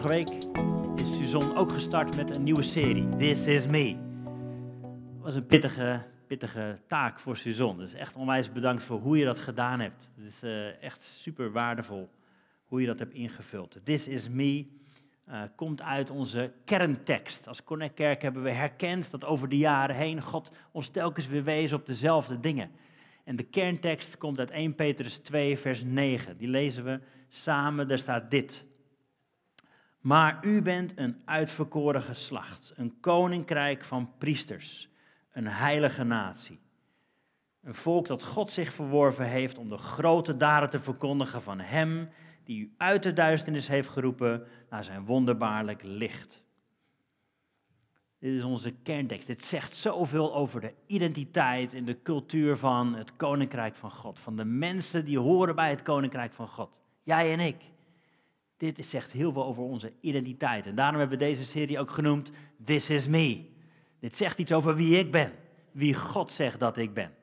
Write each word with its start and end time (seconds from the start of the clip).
Vorige 0.00 0.24
week 0.24 0.44
is 1.00 1.16
Suzanne 1.16 1.56
ook 1.56 1.72
gestart 1.72 2.16
met 2.16 2.34
een 2.34 2.42
nieuwe 2.42 2.62
serie, 2.62 3.08
This 3.16 3.46
Is 3.46 3.66
Me. 3.66 3.96
Was 5.18 5.34
een 5.34 5.46
pittige, 5.46 6.02
pittige 6.26 6.78
taak 6.86 7.20
voor 7.20 7.36
Suzanne. 7.36 7.82
Dus 7.82 7.94
echt 7.94 8.16
onwijs 8.16 8.52
bedankt 8.52 8.82
voor 8.82 9.00
hoe 9.00 9.18
je 9.18 9.24
dat 9.24 9.38
gedaan 9.38 9.80
hebt. 9.80 10.10
Het 10.16 10.24
is 10.24 10.42
uh, 10.44 10.82
echt 10.82 11.04
super 11.04 11.52
waardevol 11.52 12.10
hoe 12.64 12.80
je 12.80 12.86
dat 12.86 12.98
hebt 12.98 13.14
ingevuld. 13.14 13.76
This 13.84 14.08
Is 14.08 14.28
Me 14.28 14.66
uh, 15.28 15.42
komt 15.56 15.82
uit 15.82 16.10
onze 16.10 16.52
kerntekst. 16.64 17.48
Als 17.48 17.64
Connect 17.64 17.94
Kerk 17.94 18.22
hebben 18.22 18.42
we 18.42 18.50
herkend 18.50 19.10
dat 19.10 19.24
over 19.24 19.48
de 19.48 19.58
jaren 19.58 19.96
heen 19.96 20.22
God 20.22 20.50
ons 20.72 20.88
telkens 20.88 21.26
weer 21.26 21.44
wees 21.44 21.72
op 21.72 21.86
dezelfde 21.86 22.40
dingen. 22.40 22.70
En 23.24 23.36
de 23.36 23.42
kerntekst 23.42 24.18
komt 24.18 24.38
uit 24.38 24.50
1 24.50 24.74
Petrus 24.74 25.16
2, 25.16 25.58
vers 25.58 25.84
9. 25.84 26.36
Die 26.36 26.48
lezen 26.48 26.84
we 26.84 27.00
samen. 27.28 27.88
Daar 27.88 27.98
staat 27.98 28.30
dit. 28.30 28.68
Maar 30.00 30.38
u 30.42 30.62
bent 30.62 30.92
een 30.96 31.22
uitverkoren 31.24 32.02
geslacht, 32.02 32.72
een 32.76 33.00
koninkrijk 33.00 33.84
van 33.84 34.10
priesters, 34.18 34.88
een 35.32 35.46
heilige 35.46 36.04
natie. 36.04 36.58
Een 37.62 37.74
volk 37.74 38.06
dat 38.06 38.22
God 38.22 38.52
zich 38.52 38.72
verworven 38.72 39.26
heeft 39.26 39.58
om 39.58 39.68
de 39.68 39.78
grote 39.78 40.36
daden 40.36 40.70
te 40.70 40.80
verkondigen 40.80 41.42
van 41.42 41.60
Hem 41.60 42.08
die 42.44 42.60
u 42.60 42.74
uit 42.76 43.02
de 43.02 43.12
duisternis 43.12 43.68
heeft 43.68 43.88
geroepen 43.88 44.46
naar 44.70 44.84
zijn 44.84 45.04
wonderbaarlijk 45.04 45.82
licht. 45.82 46.42
Dit 48.18 48.34
is 48.34 48.44
onze 48.44 48.70
kerntekst. 48.70 49.26
Dit 49.26 49.42
zegt 49.42 49.76
zoveel 49.76 50.34
over 50.34 50.60
de 50.60 50.74
identiteit 50.86 51.74
en 51.74 51.84
de 51.84 52.02
cultuur 52.02 52.56
van 52.56 52.94
het 52.94 53.16
koninkrijk 53.16 53.76
van 53.76 53.90
God. 53.90 54.18
Van 54.18 54.36
de 54.36 54.44
mensen 54.44 55.04
die 55.04 55.18
horen 55.18 55.54
bij 55.54 55.70
het 55.70 55.82
koninkrijk 55.82 56.32
van 56.32 56.48
God. 56.48 56.80
Jij 57.02 57.32
en 57.32 57.40
ik. 57.40 57.56
Dit 58.60 58.86
zegt 58.86 59.12
heel 59.12 59.32
veel 59.32 59.44
over 59.44 59.62
onze 59.62 59.92
identiteit. 60.00 60.66
En 60.66 60.74
daarom 60.74 60.98
hebben 60.98 61.18
we 61.18 61.24
deze 61.24 61.44
serie 61.44 61.78
ook 61.78 61.90
genoemd 61.90 62.30
This 62.64 62.90
is 62.90 63.06
me. 63.06 63.44
Dit 63.98 64.14
zegt 64.14 64.38
iets 64.38 64.52
over 64.52 64.74
wie 64.74 64.98
ik 64.98 65.10
ben. 65.10 65.32
Wie 65.72 65.94
God 65.94 66.32
zegt 66.32 66.60
dat 66.60 66.76
ik 66.76 66.94
ben. 66.94 67.14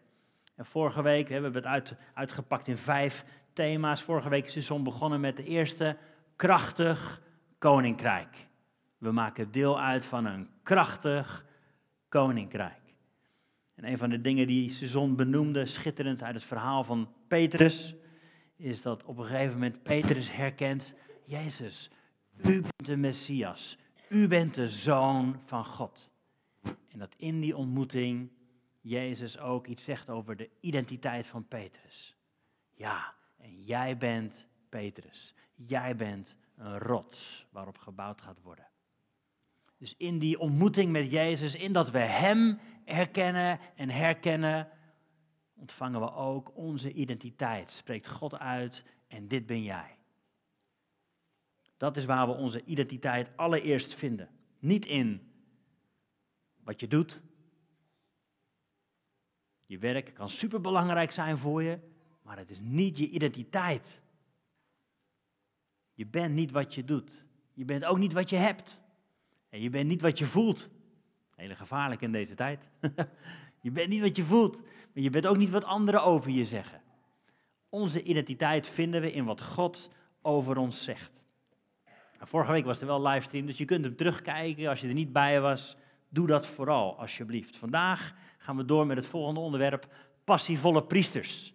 En 0.56 0.66
vorige 0.66 1.02
week 1.02 1.30
hebben 1.30 1.52
we 1.52 1.58
het 1.58 1.68
uit, 1.68 1.96
uitgepakt 2.14 2.68
in 2.68 2.78
vijf 2.78 3.26
thema's. 3.54 4.02
Vorige 4.02 4.30
week 4.30 4.56
is 4.56 4.72
begonnen 4.84 5.20
met 5.20 5.38
de 5.38 5.44
eerste 5.44 5.98
krachtig 6.36 7.22
koninkrijk. 7.58 8.48
We 8.98 9.12
maken 9.12 9.52
deel 9.52 9.80
uit 9.80 10.06
van 10.06 10.26
een 10.26 10.50
krachtig 10.64 11.46
koninkrijk. 12.10 12.82
En 13.76 13.86
een 13.86 13.98
van 13.98 14.10
de 14.10 14.22
dingen 14.22 14.48
die 14.48 14.70
Suzon 14.70 15.16
benoemde, 15.16 15.66
schitterend 15.66 16.24
uit 16.24 16.36
het 16.36 16.44
verhaal 16.44 16.84
van 16.84 17.10
Petrus, 17.28 17.96
is 18.56 18.82
dat 18.82 19.04
op 19.04 19.18
een 19.18 19.26
gegeven 19.26 19.54
moment 19.54 19.84
Petrus 19.84 20.32
herkent, 20.32 20.94
Jezus, 21.28 21.90
u 22.38 22.62
bent 22.62 22.86
de 22.86 22.98
Messias, 22.98 23.78
u 24.10 24.28
bent 24.28 24.54
de 24.54 24.70
Zoon 24.70 25.40
van 25.46 25.66
God. 25.66 26.10
En 26.64 27.00
dat 27.00 27.16
in 27.18 27.40
die 27.40 27.58
ontmoeting 27.58 28.32
Jezus 28.82 29.40
ook 29.40 29.68
iets 29.68 29.84
zegt 29.84 30.10
over 30.10 30.36
de 30.36 30.50
identiteit 30.60 31.28
van 31.28 31.48
Petrus. 31.48 32.16
Ja, 32.74 33.14
en 33.38 33.62
jij 33.62 33.98
bent 33.98 34.48
Petrus. 34.70 35.34
Jij 35.56 35.96
bent 35.96 36.36
een 36.56 36.80
rots 36.80 37.48
waarop 37.52 37.78
gebouwd 37.78 38.22
gaat 38.22 38.42
worden. 38.42 38.68
Dus 39.78 39.96
in 39.98 40.20
die 40.20 40.40
ontmoeting 40.40 40.92
met 40.92 41.12
Jezus, 41.12 41.56
in 41.56 41.74
dat 41.74 41.92
we 41.92 42.00
Hem 42.00 42.60
erkennen 42.86 43.60
en 43.76 43.90
herkennen, 43.90 44.70
ontvangen 45.56 46.00
we 46.00 46.12
ook 46.14 46.56
onze 46.56 46.92
identiteit. 46.92 47.72
Spreekt 47.72 48.08
God 48.08 48.38
uit 48.38 48.84
en 49.08 49.28
dit 49.28 49.46
ben 49.46 49.64
jij. 49.64 49.97
Dat 51.78 51.98
is 51.98 52.06
waar 52.06 52.28
we 52.28 52.34
onze 52.34 52.64
identiteit 52.64 53.38
allereerst 53.38 53.96
vinden. 53.96 54.30
Niet 54.60 54.86
in 54.86 55.32
wat 56.64 56.80
je 56.80 56.88
doet. 56.88 57.20
Je 59.66 59.78
werk 59.78 60.14
kan 60.14 60.30
superbelangrijk 60.30 61.12
zijn 61.12 61.38
voor 61.38 61.64
je, 61.64 61.80
maar 62.22 62.38
het 62.38 62.50
is 62.50 62.60
niet 62.60 62.98
je 62.98 63.10
identiteit. 63.10 64.02
Je 65.94 66.06
bent 66.06 66.34
niet 66.34 66.52
wat 66.52 66.76
je 66.76 66.84
doet. 66.84 67.26
Je 67.54 67.66
bent 67.66 67.86
ook 67.86 67.98
niet 67.98 68.14
wat 68.14 68.30
je 68.30 68.36
hebt. 68.36 68.80
En 69.50 69.62
je 69.62 69.70
bent 69.70 69.88
niet 69.88 70.02
wat 70.02 70.18
je 70.18 70.26
voelt. 70.26 70.70
Hele 71.36 71.56
gevaarlijk 71.56 72.02
in 72.02 72.12
deze 72.12 72.36
tijd. 72.36 72.70
je 73.62 73.72
bent 73.72 73.90
niet 73.90 74.02
wat 74.02 74.16
je 74.16 74.24
voelt, 74.24 74.56
maar 74.94 75.04
je 75.04 75.10
bent 75.10 75.28
ook 75.28 75.38
niet 75.38 75.50
wat 75.50 75.64
anderen 75.64 76.04
over 76.04 76.32
je 76.32 76.46
zeggen. 76.46 76.82
Onze 77.70 78.04
identiteit 78.04 78.68
vinden 78.68 79.02
we 79.02 79.12
in 79.12 79.26
wat 79.26 79.42
God 79.42 79.90
over 80.22 80.58
ons 80.58 80.84
zegt. 80.84 81.12
Nou, 82.18 82.30
vorige 82.30 82.52
week 82.52 82.66
was 82.66 82.80
er 82.80 82.88
wel 82.88 83.08
livestream, 83.08 83.46
dus 83.46 83.58
je 83.58 83.66
kunt 83.66 83.84
hem 83.84 83.96
terugkijken 83.96 84.68
als 84.68 84.82
je 84.82 84.88
er 84.88 84.94
niet 84.94 85.14
bij 85.14 85.42
was. 85.42 85.78
Doe 86.10 86.28
dat 86.28 86.48
vooral, 86.48 87.00
alsjeblieft. 87.00 87.56
Vandaag 87.56 88.14
gaan 88.38 88.58
we 88.58 88.66
door 88.66 88.86
met 88.86 88.98
het 88.98 89.06
volgende 89.06 89.40
onderwerp: 89.40 89.88
passievolle 90.24 90.84
priesters. 90.84 91.48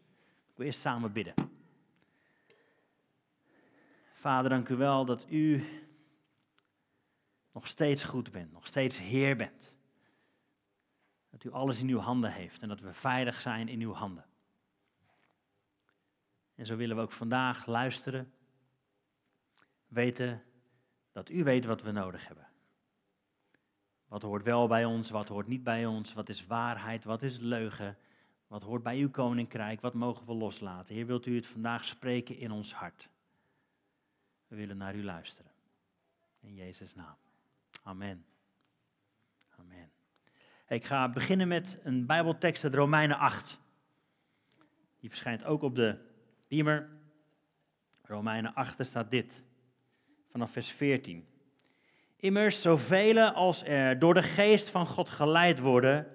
Ik 0.50 0.56
wil 0.56 0.66
eerst 0.66 0.80
samen 0.80 1.12
bidden. 1.12 1.34
Vader, 4.12 4.50
dank 4.50 4.68
u 4.68 4.76
wel 4.76 5.04
dat 5.04 5.26
u 5.28 5.64
nog 7.52 7.66
steeds 7.66 8.04
goed 8.04 8.30
bent, 8.30 8.52
nog 8.52 8.66
steeds 8.66 8.98
Heer 8.98 9.36
bent. 9.36 9.72
Dat 11.30 11.44
u 11.44 11.50
alles 11.50 11.80
in 11.80 11.88
uw 11.88 11.98
handen 11.98 12.32
heeft 12.32 12.62
en 12.62 12.68
dat 12.68 12.80
we 12.80 12.92
veilig 12.92 13.40
zijn 13.40 13.68
in 13.68 13.80
uw 13.80 13.92
handen. 13.92 14.24
En 16.54 16.66
zo 16.66 16.76
willen 16.76 16.96
we 16.96 17.02
ook 17.02 17.12
vandaag 17.12 17.66
luisteren, 17.66 18.32
weten 19.86 20.42
dat 21.12 21.30
u 21.30 21.44
weet 21.44 21.64
wat 21.64 21.82
we 21.82 21.90
nodig 21.90 22.26
hebben. 22.26 22.46
Wat 24.06 24.22
hoort 24.22 24.42
wel 24.42 24.66
bij 24.66 24.84
ons, 24.84 25.10
wat 25.10 25.28
hoort 25.28 25.46
niet 25.46 25.62
bij 25.62 25.86
ons, 25.86 26.12
wat 26.12 26.28
is 26.28 26.46
waarheid, 26.46 27.04
wat 27.04 27.22
is 27.22 27.38
leugen, 27.38 27.96
wat 28.46 28.62
hoort 28.62 28.82
bij 28.82 28.98
uw 28.98 29.10
koninkrijk, 29.10 29.80
wat 29.80 29.94
mogen 29.94 30.26
we 30.26 30.32
loslaten. 30.32 30.94
Heer, 30.94 31.06
wilt 31.06 31.26
u 31.26 31.34
het 31.34 31.46
vandaag 31.46 31.84
spreken 31.84 32.36
in 32.36 32.50
ons 32.50 32.74
hart? 32.74 33.08
We 34.46 34.56
willen 34.56 34.76
naar 34.76 34.94
u 34.94 35.04
luisteren. 35.04 35.50
In 36.40 36.54
Jezus' 36.54 36.94
naam. 36.94 37.16
Amen. 37.82 38.24
Amen. 39.58 39.90
Ik 40.68 40.84
ga 40.84 41.08
beginnen 41.08 41.48
met 41.48 41.78
een 41.82 42.06
Bijbeltekst 42.06 42.64
uit 42.64 42.74
Romeinen 42.74 43.18
8. 43.18 43.60
Die 45.00 45.08
verschijnt 45.08 45.44
ook 45.44 45.62
op 45.62 45.74
de 45.74 45.98
beamer. 46.48 46.88
Romeinen 48.02 48.54
8, 48.54 48.78
er 48.78 48.84
staat 48.84 49.10
dit. 49.10 49.42
Vanaf 50.32 50.50
vers 50.50 50.70
14. 50.70 51.26
Immers, 52.16 52.62
zoveel 52.62 53.20
als 53.20 53.64
er 53.64 53.98
door 53.98 54.14
de 54.14 54.22
geest 54.22 54.68
van 54.68 54.86
God 54.86 55.10
geleid 55.10 55.58
worden, 55.58 56.06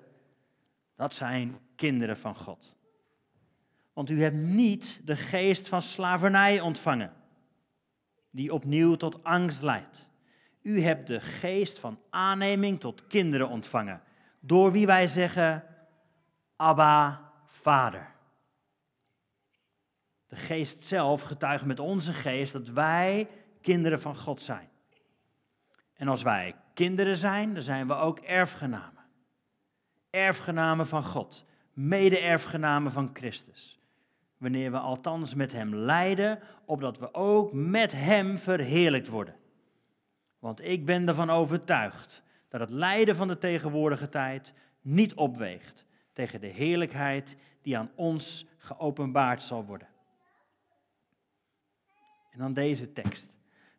dat 0.96 1.14
zijn 1.14 1.60
kinderen 1.76 2.18
van 2.18 2.36
God. 2.36 2.76
Want 3.94 4.10
u 4.10 4.22
hebt 4.22 4.36
niet 4.36 5.02
de 5.06 5.16
geest 5.16 5.68
van 5.68 5.82
slavernij 5.82 6.62
ontvangen, 6.62 7.14
die 8.30 8.54
opnieuw 8.54 8.96
tot 8.96 9.24
angst 9.24 9.62
leidt. 9.62 10.08
U 10.62 10.82
hebt 10.82 11.08
de 11.08 11.20
geest 11.20 11.80
van 11.80 12.00
aanneming 12.10 12.80
tot 12.80 13.08
kinderen 13.08 13.50
ontvangen, 13.50 14.02
door 14.40 14.72
wie 14.72 14.86
wij 14.86 15.08
zeggen, 15.08 15.64
Abba, 16.56 17.32
Vader. 17.46 18.08
De 20.28 20.36
geest 20.36 20.84
zelf 20.84 21.22
getuigt 21.22 21.66
met 21.66 21.80
onze 21.80 22.14
geest 22.14 22.54
dat 22.54 22.68
wij 22.68 23.28
kinderen 23.62 24.02
van 24.02 24.16
God 24.16 24.42
zijn. 24.42 24.70
En 25.94 26.08
als 26.08 26.24
wij 26.24 26.56
kinderen 26.74 27.18
zijn, 27.18 27.54
dan 27.54 27.64
zijn 27.64 27.88
we 27.88 27.94
ook 27.94 28.20
erfgenamen. 28.20 29.04
Erfgenamen 30.10 30.88
van 30.88 31.04
God, 31.04 31.46
mede-erfgenamen 31.74 32.92
van 32.92 33.10
Christus. 33.14 33.80
Wanneer 34.38 34.72
we 34.72 34.78
althans 34.78 35.34
met 35.34 35.52
Hem 35.52 35.76
lijden, 35.76 36.40
opdat 36.66 37.00
we 37.00 37.14
ook 37.14 37.54
met 37.54 37.92
Hem 37.92 38.38
verheerlijkt 38.38 39.08
worden. 39.08 39.36
Want 40.40 40.62
ik 40.62 40.86
ben 40.86 41.08
ervan 41.08 41.30
overtuigd 41.30 42.24
dat 42.50 42.60
het 42.60 42.70
lijden 42.70 43.16
van 43.16 43.28
de 43.28 43.38
tegenwoordige 43.38 44.10
tijd 44.10 44.54
niet 44.82 45.14
opweegt 45.14 45.86
tegen 46.14 46.42
de 46.42 46.48
heerlijkheid 46.48 47.36
die 47.62 47.78
aan 47.78 47.92
ons 47.96 48.46
geopenbaard 48.58 49.44
zal 49.44 49.66
worden. 49.66 49.88
En 52.32 52.40
dan 52.40 52.54
deze 52.54 52.94
tekst. 52.94 53.37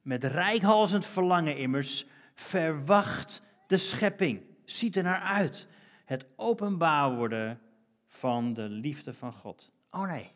Met 0.08 0.24
rijkhalzend 0.24 1.06
verlangen 1.06 1.56
immers 1.56 2.06
verwacht 2.34 3.42
de 3.66 3.76
schepping, 3.76 4.42
ziet 4.64 4.96
er 4.96 5.02
naar 5.02 5.20
uit. 5.20 5.68
Het 6.04 6.26
openbaar 6.36 7.16
worden 7.16 7.60
van 8.06 8.54
de 8.54 8.68
liefde 8.68 9.14
van 9.14 9.32
God. 9.32 9.70
Oh 9.90 10.02
nee, 10.02 10.32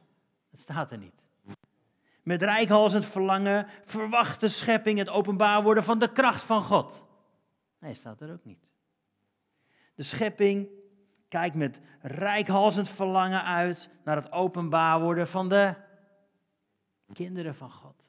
dat 0.51 0.61
staat 0.61 0.91
er 0.91 0.99
niet. 0.99 1.23
Met 2.23 2.43
rijkhalzend 2.43 3.05
verlangen 3.05 3.67
verwacht 3.85 4.41
de 4.41 4.49
schepping 4.49 4.99
het 4.99 5.09
openbaar 5.09 5.63
worden 5.63 5.85
van 5.85 5.99
de 5.99 6.13
kracht 6.13 6.43
van 6.43 6.63
God. 6.63 7.03
Nee, 7.79 7.95
staat 7.95 8.21
er 8.21 8.33
ook 8.33 8.45
niet. 8.45 8.69
De 9.95 10.03
schepping 10.03 10.69
kijkt 11.29 11.57
met 11.57 11.81
rijkhalzend 12.01 12.89
verlangen 12.89 13.45
uit 13.45 13.91
naar 14.05 14.17
het 14.17 14.33
openbaar 14.33 15.01
worden 15.01 15.29
van 15.29 15.49
de 15.49 15.75
kinderen 17.13 17.55
van 17.55 17.71
God. 17.71 18.03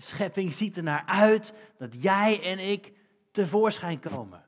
De 0.00 0.06
schepping 0.06 0.52
ziet 0.52 0.76
er 0.76 0.82
naar 0.82 1.02
uit 1.06 1.54
dat 1.76 2.02
jij 2.02 2.42
en 2.42 2.58
ik 2.70 2.92
tevoorschijn 3.30 4.00
komen. 4.00 4.44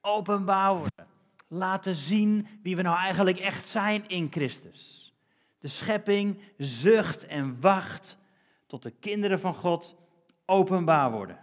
Openbaar 0.00 0.76
worden. 0.76 1.06
Laten 1.48 1.94
zien 1.94 2.46
wie 2.62 2.76
we 2.76 2.82
nou 2.82 2.96
eigenlijk 2.96 3.38
echt 3.38 3.68
zijn 3.68 4.08
in 4.08 4.28
Christus. 4.30 5.12
De 5.58 5.68
schepping 5.68 6.40
zucht 6.56 7.26
en 7.26 7.60
wacht 7.60 8.18
tot 8.66 8.82
de 8.82 8.90
kinderen 8.90 9.40
van 9.40 9.54
God 9.54 9.96
openbaar 10.44 11.10
worden. 11.10 11.38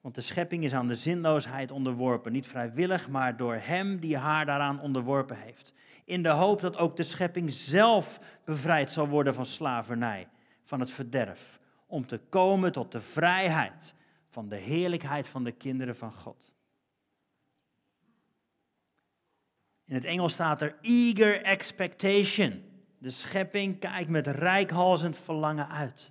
Want 0.00 0.14
de 0.14 0.20
schepping 0.20 0.64
is 0.64 0.74
aan 0.74 0.88
de 0.88 0.94
zinloosheid 0.94 1.70
onderworpen, 1.70 2.32
niet 2.32 2.46
vrijwillig, 2.46 3.08
maar 3.08 3.36
door 3.36 3.54
Hem 3.54 4.00
die 4.00 4.16
haar 4.16 4.46
daaraan 4.46 4.80
onderworpen 4.80 5.36
heeft. 5.36 5.72
In 6.04 6.22
de 6.22 6.28
hoop 6.28 6.60
dat 6.60 6.76
ook 6.76 6.96
de 6.96 7.04
schepping 7.04 7.52
zelf 7.52 8.20
bevrijd 8.44 8.90
zal 8.90 9.08
worden 9.08 9.34
van 9.34 9.46
slavernij, 9.46 10.28
van 10.62 10.80
het 10.80 10.90
verderf, 10.90 11.58
om 11.86 12.06
te 12.06 12.18
komen 12.18 12.72
tot 12.72 12.92
de 12.92 13.00
vrijheid 13.00 13.94
van 14.28 14.48
de 14.48 14.56
heerlijkheid 14.56 15.28
van 15.28 15.44
de 15.44 15.52
kinderen 15.52 15.96
van 15.96 16.12
God. 16.12 16.52
In 19.84 19.94
het 19.94 20.04
Engels 20.04 20.32
staat 20.32 20.62
er 20.62 20.76
eager 20.80 21.42
expectation. 21.42 22.64
De 22.98 23.10
schepping 23.10 23.78
kijkt 23.78 24.10
met 24.10 24.26
rijkhalzend 24.26 25.16
verlangen 25.16 25.68
uit 25.68 26.10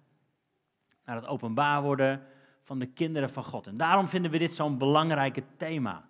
naar 1.06 1.16
het 1.16 1.26
openbaar 1.26 1.82
worden 1.82 2.26
van 2.62 2.80
de 2.80 2.86
kinderen 2.86 3.30
van 3.30 3.44
God. 3.44 3.68
En 3.68 3.78
daarom 3.78 4.08
vinden 4.08 4.32
we 4.32 4.38
dit 4.38 4.54
zo'n 4.54 4.78
belangrijke 4.78 5.44
thema. 5.58 6.08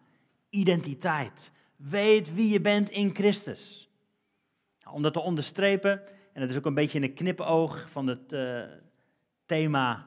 Identiteit. 0.50 1.52
Weet 1.76 2.34
wie 2.34 2.50
je 2.50 2.62
bent 2.62 2.90
in 2.90 3.16
Christus. 3.16 3.90
Nou, 4.80 4.96
om 4.96 5.02
dat 5.02 5.14
te 5.14 5.20
onderstrepen, 5.20 6.02
en 6.34 6.42
dat 6.42 6.50
is 6.50 6.58
ook 6.58 6.66
een 6.66 6.74
beetje 6.74 6.98
in 6.98 7.04
een 7.04 7.14
knipoog 7.14 7.90
van 7.90 8.08
het 8.08 8.32
uh, 8.32 8.64
thema 9.46 10.06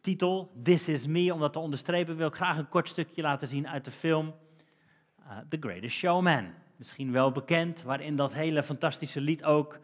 titel, 0.00 0.52
This 0.62 0.88
is 0.88 1.06
Me, 1.06 1.32
om 1.32 1.40
dat 1.40 1.52
te 1.52 1.58
onderstrepen, 1.58 2.16
wil 2.16 2.28
ik 2.28 2.34
graag 2.34 2.58
een 2.58 2.68
kort 2.68 2.88
stukje 2.88 3.22
laten 3.22 3.48
zien 3.48 3.68
uit 3.68 3.84
de 3.84 3.90
film 3.90 4.34
uh, 5.20 5.38
The 5.48 5.56
Greatest 5.60 5.96
Showman. 5.96 6.46
Misschien 6.76 7.12
wel 7.12 7.32
bekend, 7.32 7.82
waarin 7.82 8.16
dat 8.16 8.32
hele 8.32 8.62
fantastische 8.62 9.20
lied 9.20 9.44
ook 9.44 9.78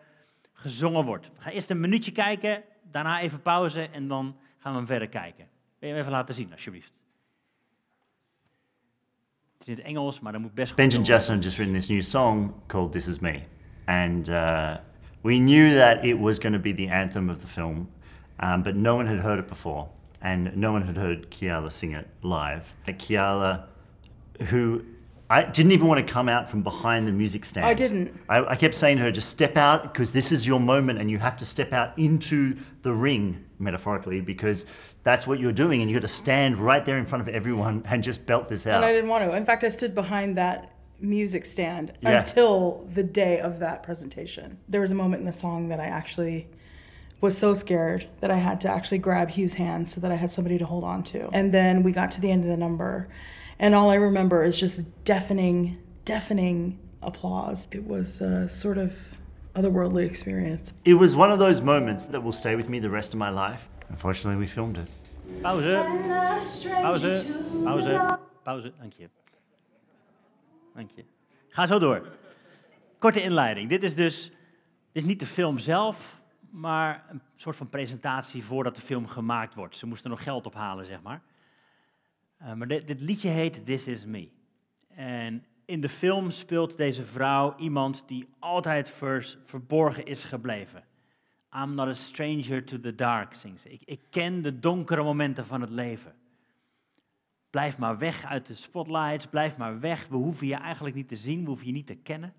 gezongen 0.53 1.05
wordt. 1.05 1.27
We 1.37 1.43
gaan 1.43 1.53
eerst 1.53 1.71
een 1.71 1.81
minuutje 1.81 2.13
kijken, 2.13 2.63
daarna 2.83 3.21
even 3.21 3.43
pauze 3.43 3.89
en 3.89 4.09
dan 4.09 4.37
gaan 4.59 4.73
we 4.73 4.79
hem 4.79 4.87
verder 4.87 5.09
kijken. 5.09 5.47
Wil 5.79 5.89
je 5.89 5.95
hem 5.95 6.05
even 6.05 6.13
laten 6.13 6.35
zien, 6.35 6.53
alsjeblieft? 6.53 6.93
Het 9.59 9.69
is 9.69 9.75
in 9.75 9.75
het 9.75 9.85
Engels, 9.85 10.21
maar 10.21 10.33
dat 10.33 10.41
moet 10.41 10.55
best 10.55 10.69
goed 10.69 10.77
Benjamin 10.77 11.07
Justin 11.07 11.39
just 11.39 11.57
written 11.57 11.77
this 11.77 11.89
new 11.89 12.03
song 12.03 12.53
called 12.67 12.93
This 12.93 13.07
Is 13.07 13.19
Me. 13.19 13.41
And 13.85 14.29
uh, 14.29 14.77
we 15.21 15.35
knew 15.35 15.77
that 15.77 16.05
it 16.05 16.19
was 16.19 16.39
going 16.39 16.55
to 16.55 16.61
be 16.61 16.75
the 16.75 16.95
anthem 16.95 17.31
of 17.31 17.39
the 17.39 17.47
film, 17.47 17.91
um, 18.41 18.63
but 18.63 18.77
no 18.77 18.97
one 18.97 19.07
had 19.07 19.21
heard 19.21 19.39
it 19.39 19.49
before. 19.49 19.89
And 20.23 20.55
no 20.57 20.73
one 20.73 20.83
had 20.83 20.97
heard 20.97 21.31
Kiala 21.31 21.73
sing 21.73 21.93
it 21.93 22.07
live. 22.23 22.71
And 22.87 22.99
Kiala, 22.99 23.65
who 24.49 24.85
I 25.31 25.45
didn't 25.45 25.73
even 25.73 25.87
want 25.87 26.05
to 26.05 26.13
come 26.13 26.29
out 26.29 26.51
from 26.51 26.63
behind 26.63 27.07
the 27.07 27.13
music 27.13 27.45
stand. 27.45 27.65
I 27.65 27.73
didn't. 27.73 28.19
I, 28.29 28.45
I 28.45 28.57
kept 28.57 28.75
saying 28.75 28.97
to 28.97 29.05
her, 29.05 29.11
just 29.13 29.31
step 29.31 29.57
out 29.57 29.85
because 29.85 30.13
this 30.13 30.33
is 30.33 30.47
your 30.47 30.59
moment 30.59 30.99
and 30.99 31.11
you 31.11 31.19
have 31.19 31.37
to 31.37 31.47
step 31.47 31.73
out 31.73 31.97
into 31.99 32.57
the 32.83 32.93
ring, 32.93 33.45
metaphorically, 33.61 34.21
because 34.21 34.67
that's 35.05 35.27
what 35.27 35.39
you're 35.39 35.53
doing 35.53 35.81
and 35.81 35.91
you 35.91 35.97
got 35.97 36.03
to 36.03 36.09
stand 36.09 36.59
right 36.59 36.85
there 36.85 36.99
in 36.99 37.07
front 37.07 37.27
of 37.27 37.33
everyone 37.35 37.83
and 37.89 38.03
just 38.03 38.27
belt 38.27 38.49
this 38.49 38.67
out. 38.67 38.77
And 38.77 38.85
I 38.85 38.93
didn't 38.93 39.09
want 39.09 39.25
to. 39.25 39.37
In 39.37 39.47
fact, 39.47 39.63
I 39.63 39.69
stood 39.69 39.95
behind 39.95 40.37
that 40.37 40.73
music 40.99 41.47
stand 41.47 41.93
Yeah. 42.03 42.19
until 42.19 42.87
the 42.93 43.05
day 43.05 43.39
of 43.41 43.61
that 43.61 43.83
presentation. 43.83 44.59
There 44.69 44.81
was 44.81 44.91
a 44.91 44.97
moment 44.97 45.21
in 45.21 45.27
the 45.27 45.33
song 45.33 45.69
that 45.69 45.81
I 45.81 45.87
actually 45.87 46.49
was 47.21 47.37
so 47.37 47.55
scared 47.55 48.09
that 48.21 48.31
I 48.31 48.37
had 48.37 48.61
to 48.63 48.69
actually 48.69 48.99
grab 48.99 49.31
Hugh's 49.31 49.55
hand 49.55 49.89
so 49.89 50.01
that 50.01 50.11
I 50.11 50.15
had 50.15 50.31
somebody 50.31 50.59
to 50.59 50.65
hold 50.65 50.85
on 50.85 51.03
to. 51.05 51.29
And 51.33 51.53
then 51.53 51.83
we 51.83 51.93
got 51.93 52.11
to 52.13 52.21
the 52.21 52.31
end 52.31 52.45
of 52.45 52.51
the 52.51 52.57
number, 52.57 53.09
and 53.59 53.75
all 53.75 53.91
I 53.91 53.97
remember 53.97 54.43
is 54.43 54.59
just 54.59 54.87
deafening, 55.05 55.79
deafening 56.05 56.79
applause. 57.03 57.69
It 57.73 57.87
was 57.87 58.21
a 58.21 58.49
sort 58.49 58.79
of 58.79 58.93
otherworldly 59.55 60.07
experience. 60.07 60.75
It 60.85 60.95
was 60.95 61.15
one 61.17 61.31
of 61.31 61.39
those 61.39 61.61
moments 61.61 62.07
that 62.07 62.23
will 62.23 62.33
stay 62.33 62.57
with 62.57 62.69
me 62.69 62.81
the 62.81 62.91
rest 62.91 63.13
of 63.13 63.19
my 63.19 63.31
life. 63.31 63.69
Unfortunately, 63.89 64.39
we 64.39 64.47
filmed 64.47 64.79
it. 64.79 64.89
Pauze, 65.43 65.77
pauze, 66.83 67.25
pauze, 67.65 68.19
pauze, 68.45 68.73
dank 68.81 68.93
je. 68.93 69.09
Dank 70.75 70.91
je. 70.95 71.05
Ga 71.49 71.67
zo 71.67 71.79
door. 71.79 72.03
Korte 72.99 73.23
inleiding. 73.23 73.69
Dit 73.69 73.83
is 73.83 73.95
dus 73.95 74.31
dit 74.93 75.03
is 75.03 75.09
niet 75.09 75.21
de 75.21 75.27
film 75.27 75.59
zelf, 75.59 76.20
maar 76.51 77.07
een 77.09 77.23
soort 77.37 77.57
van 77.57 77.69
presentatie 77.69 78.45
voordat 78.45 78.75
de 78.75 78.81
film 78.81 79.07
gemaakt 79.07 79.55
wordt. 79.55 79.77
Ze 79.77 79.87
moesten 79.87 80.11
nog 80.11 80.23
geld 80.23 80.47
ophalen, 80.47 80.87
zeg 80.87 81.03
maar. 81.03 81.23
Uh, 82.43 82.53
maar 82.53 82.69
dit, 82.69 82.87
dit, 82.87 83.01
liedje 83.01 83.29
heet 83.29 83.67
This 83.67 83.87
Is 83.87 84.05
Me. 84.05 84.29
En 84.89 85.45
in 85.65 85.81
de 85.81 85.89
film 85.89 86.31
speelt 86.31 86.77
deze 86.77 87.05
vrouw 87.05 87.57
iemand 87.57 88.03
die 88.07 88.29
altijd 88.39 88.91
vers, 88.91 89.39
verborgen 89.45 90.05
is 90.05 90.25
gebleven. 90.25 90.85
I'm 91.57 91.75
not 91.75 91.89
a 91.89 91.93
stranger 91.93 92.65
to 92.65 92.81
the 92.81 92.95
dark, 92.95 93.35
zingt 93.35 93.61
ze. 93.61 93.69
Ik, 93.69 93.83
ik 93.85 94.01
ken 94.11 94.43
de 94.43 94.59
donkere 94.59 95.03
momenten 95.03 95.47
van 95.47 95.61
het 95.61 95.71
leven. 95.71 96.15
Blijf 97.51 97.79
maar 97.79 97.99
weg 97.99 98.25
uit 98.25 98.47
de 98.47 98.55
spotlights, 98.55 99.27
blijf 99.27 99.57
maar 99.57 99.81
weg. 99.81 100.07
We 100.07 100.17
hoeven 100.17 100.47
je 100.47 100.55
eigenlijk 100.55 100.95
niet 100.95 101.09
te 101.09 101.17
zien, 101.17 101.41
we 101.41 101.47
hoeven 101.47 101.67
je 101.67 101.73
niet 101.73 101.87
te 101.87 101.97
kennen. 101.97 102.35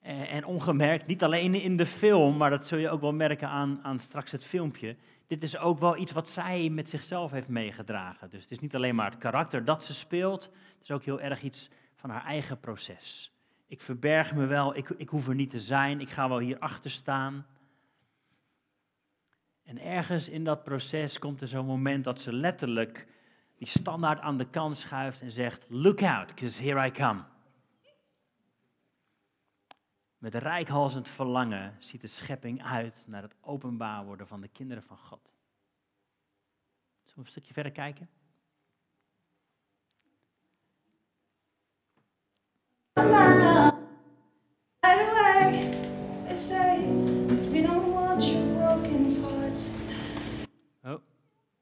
En, 0.00 0.28
en 0.28 0.44
ongemerkt, 0.44 1.06
niet 1.06 1.22
alleen 1.22 1.54
in 1.54 1.76
de 1.76 1.86
film, 1.86 2.36
maar 2.36 2.50
dat 2.50 2.66
zul 2.66 2.78
je 2.78 2.90
ook 2.90 3.00
wel 3.00 3.12
merken 3.12 3.48
aan, 3.48 3.80
aan 3.82 4.00
straks 4.00 4.32
het 4.32 4.44
filmpje. 4.44 4.96
Dit 5.26 5.42
is 5.42 5.58
ook 5.58 5.78
wel 5.78 5.96
iets 5.96 6.12
wat 6.12 6.28
zij 6.28 6.68
met 6.70 6.88
zichzelf 6.88 7.30
heeft 7.30 7.48
meegedragen. 7.48 8.30
Dus 8.30 8.42
het 8.42 8.50
is 8.50 8.58
niet 8.58 8.74
alleen 8.74 8.94
maar 8.94 9.10
het 9.10 9.18
karakter 9.18 9.64
dat 9.64 9.84
ze 9.84 9.94
speelt, 9.94 10.42
het 10.44 10.82
is 10.82 10.90
ook 10.90 11.04
heel 11.04 11.20
erg 11.20 11.42
iets 11.42 11.70
van 11.94 12.10
haar 12.10 12.24
eigen 12.24 12.60
proces. 12.60 13.32
Ik 13.66 13.80
verberg 13.80 14.34
me 14.34 14.46
wel, 14.46 14.76
ik, 14.76 14.88
ik 14.88 15.08
hoef 15.08 15.28
er 15.28 15.34
niet 15.34 15.50
te 15.50 15.60
zijn, 15.60 16.00
ik 16.00 16.10
ga 16.10 16.28
wel 16.28 16.38
hier 16.38 16.58
achter 16.58 16.90
staan. 16.90 17.46
En 19.64 19.78
ergens 19.78 20.28
in 20.28 20.44
dat 20.44 20.62
proces 20.62 21.18
komt 21.18 21.40
er 21.40 21.48
zo'n 21.48 21.66
moment 21.66 22.04
dat 22.04 22.20
ze 22.20 22.32
letterlijk 22.32 23.06
die 23.56 23.68
standaard 23.68 24.20
aan 24.20 24.38
de 24.38 24.50
kant 24.50 24.78
schuift 24.78 25.20
en 25.20 25.30
zegt: 25.30 25.64
Look 25.68 26.02
out, 26.02 26.26
because 26.26 26.62
here 26.62 26.86
I 26.86 26.90
come. 26.90 27.22
Met 30.20 30.34
rijkhalsend 30.34 31.08
verlangen 31.08 31.74
ziet 31.78 32.00
de 32.00 32.06
schepping 32.06 32.62
uit 32.62 33.04
naar 33.06 33.22
het 33.22 33.34
openbaar 33.40 34.04
worden 34.04 34.26
van 34.26 34.40
de 34.40 34.48
kinderen 34.48 34.82
van 34.82 34.98
God. 34.98 35.32
Zullen 37.04 37.14
we 37.14 37.20
een 37.20 37.26
stukje 37.26 37.52
verder 37.52 37.72
kijken? 37.72 38.08
Oh, 50.82 50.98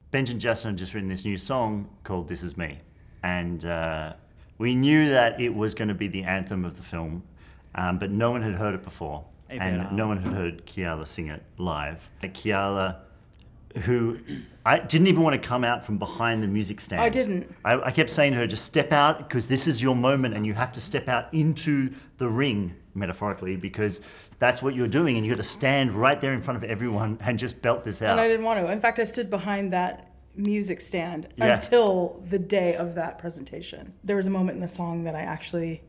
Benjamin 0.09 0.41
Justin 0.41 0.75
just 0.75 0.91
written 0.91 1.09
this 1.09 1.23
new 1.23 1.37
song 1.37 1.87
called 2.01 2.27
This 2.27 2.43
Is 2.43 2.55
Me. 2.55 2.75
And 3.21 3.63
uh, 3.63 4.11
we 4.57 4.73
knew 4.73 5.09
that 5.09 5.39
it 5.39 5.53
was 5.53 5.73
going 5.73 5.89
to 5.89 5.97
be 5.97 6.09
the 6.09 6.25
anthem 6.25 6.65
of 6.65 6.75
the 6.75 6.83
film, 6.83 7.23
um, 7.75 7.99
but 7.99 8.11
no 8.11 8.31
one 8.31 8.41
had 8.41 8.55
heard 8.55 8.75
it 8.75 8.83
before. 8.83 9.23
Even 9.51 9.61
and 9.61 9.91
no 9.97 10.07
one 10.07 10.21
had 10.21 10.33
heard 10.33 10.65
Kiala 10.65 11.07
sing 11.07 11.29
it 11.29 11.43
live. 11.57 12.07
Kiala, 12.21 12.97
who 13.83 14.19
I 14.65 14.79
didn't 14.79 15.07
even 15.07 15.23
want 15.23 15.41
to 15.41 15.47
come 15.47 15.63
out 15.63 15.85
from 15.85 15.97
behind 15.97 16.43
the 16.43 16.47
music 16.47 16.79
stand. 16.79 17.01
I 17.01 17.09
didn't. 17.09 17.53
I, 17.65 17.79
I 17.81 17.91
kept 17.91 18.09
saying 18.09 18.33
to 18.33 18.39
her, 18.39 18.47
just 18.47 18.65
step 18.65 18.91
out 18.91 19.17
because 19.17 19.47
this 19.47 19.67
is 19.67 19.81
your 19.81 19.95
moment 19.95 20.35
and 20.35 20.45
you 20.45 20.53
have 20.53 20.71
to 20.73 20.81
step 20.81 21.07
out 21.07 21.33
into 21.33 21.91
the 22.17 22.27
ring, 22.27 22.75
metaphorically, 22.93 23.55
because 23.55 24.01
that's 24.37 24.61
what 24.61 24.75
you're 24.75 24.87
doing 24.87 25.17
and 25.17 25.25
you 25.25 25.31
got 25.31 25.37
to 25.41 25.47
stand 25.47 25.93
right 25.93 26.21
there 26.21 26.33
in 26.33 26.41
front 26.41 26.63
of 26.63 26.69
everyone 26.69 27.17
and 27.21 27.39
just 27.39 27.61
belt 27.61 27.83
this 27.83 28.01
out. 28.01 28.11
And 28.11 28.21
I 28.21 28.27
didn't 28.27 28.45
want 28.45 28.59
to. 28.65 28.71
In 28.71 28.79
fact, 28.79 28.99
I 28.99 29.03
stood 29.03 29.29
behind 29.29 29.73
that 29.73 30.11
music 30.35 30.79
stand 30.79 31.27
Yeah. 31.35 31.55
until 31.55 32.21
the 32.29 32.39
day 32.39 32.75
of 32.75 32.95
that 32.95 33.17
presentation. 33.17 33.93
There 34.03 34.15
was 34.15 34.27
a 34.27 34.29
moment 34.31 34.55
in 34.55 34.61
the 34.61 34.67
song 34.67 35.03
that 35.03 35.15
I 35.15 35.21
actually 35.21 35.81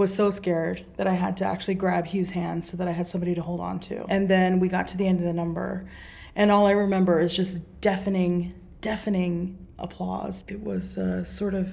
was 0.00 0.12
so 0.14 0.30
scared 0.30 0.82
that 0.96 1.06
I 1.06 1.12
had 1.12 1.36
to 1.36 1.44
actually 1.44 1.74
grab 1.74 2.06
Hugh's 2.06 2.30
hand 2.30 2.64
so 2.64 2.78
that 2.78 2.88
I 2.88 2.92
had 2.92 3.06
somebody 3.06 3.34
to 3.34 3.42
hold 3.42 3.60
on 3.60 3.78
to. 3.80 4.06
And 4.08 4.28
then 4.30 4.58
we 4.58 4.66
got 4.66 4.88
to 4.88 4.96
the 4.96 5.06
end 5.06 5.18
of 5.18 5.26
the 5.26 5.34
number, 5.34 5.86
and 6.34 6.50
all 6.50 6.66
I 6.66 6.70
remember 6.70 7.20
is 7.20 7.36
just 7.36 7.62
deafening, 7.82 8.54
deafening 8.80 9.58
applause. 9.78 10.42
It 10.48 10.64
was 10.64 10.96
a 10.96 11.26
sort 11.26 11.52
of 11.52 11.68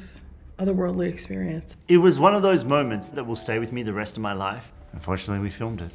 otherworldly 0.60 1.08
experience. 1.08 1.78
It 1.88 2.00
was 2.00 2.20
one 2.20 2.36
of 2.36 2.42
those 2.42 2.66
moments 2.66 3.08
that 3.10 3.26
will 3.26 3.38
stay 3.38 3.60
with 3.60 3.72
me 3.72 3.82
the 3.82 3.94
rest 3.94 4.18
of 4.18 4.22
my 4.22 4.34
life. 4.34 4.74
Unfortunately, 4.92 5.42
we 5.42 5.50
filmed 5.50 5.82
it. 5.82 5.92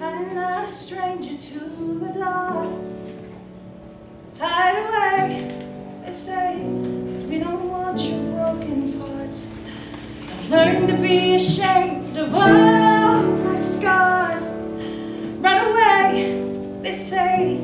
I'm 0.00 0.32
not 0.32 0.66
a 0.66 0.68
stranger 0.68 1.36
to 1.36 1.98
the 1.98 2.12
dark. 2.16 2.70
Hide 4.38 4.78
away, 4.86 5.50
they 6.04 6.12
say, 6.12 6.62
'cause 7.08 7.24
we 7.24 7.40
don't 7.40 7.68
want 7.68 8.00
your 8.00 8.22
broken 8.34 8.92
parts. 9.00 9.19
I've 10.52 10.66
learned 10.66 10.88
to 10.88 10.96
be 10.96 11.36
ashamed 11.36 12.16
of 12.16 12.34
all 12.34 13.22
my 13.22 13.54
scars. 13.54 14.50
Run 15.38 15.70
away, 15.70 16.42
they 16.82 16.92
say, 16.92 17.60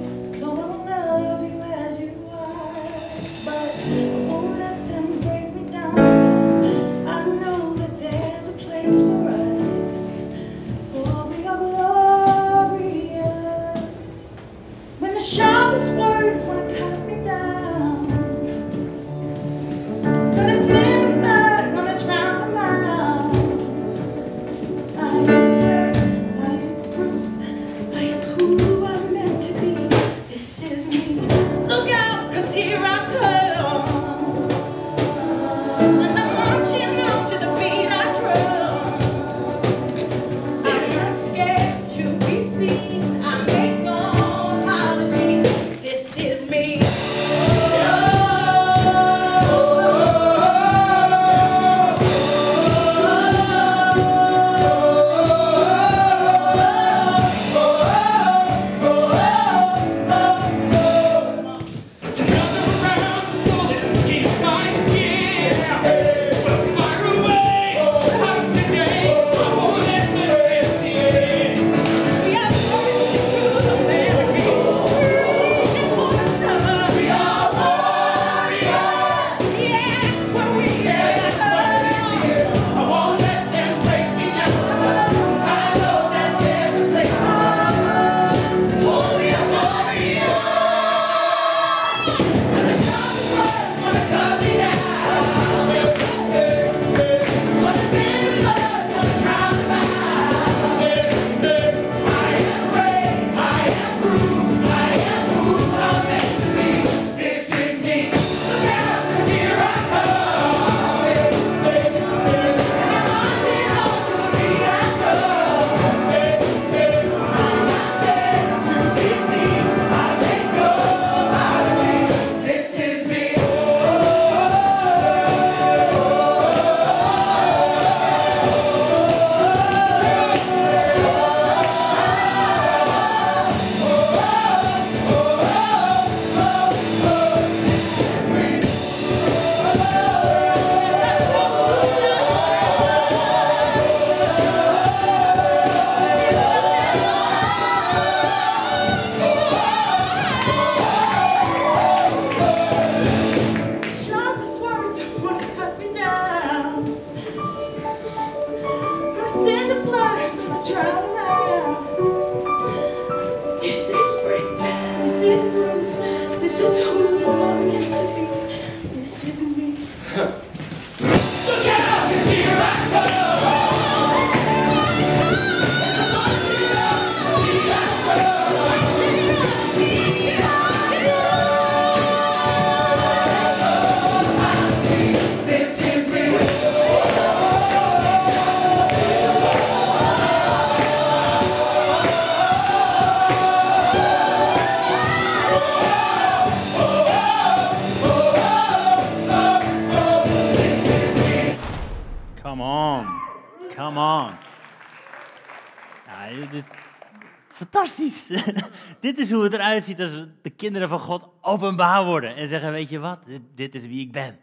hoe 209.30 209.42
het 209.42 209.52
eruit 209.52 209.85
ziet 209.85 210.00
als 210.00 210.11
de 210.42 210.50
kinderen 210.50 210.88
van 210.88 210.99
God 210.99 211.28
openbaar 211.40 212.04
worden. 212.04 212.35
En 212.37 212.49
zeggen, 212.49 212.73
weet 212.73 212.88
je 212.88 212.99
wat, 212.99 213.18
dit, 213.54 213.75
is 213.75 213.87
wie 213.87 214.00
ik 214.00 214.12
ben. 214.12 214.38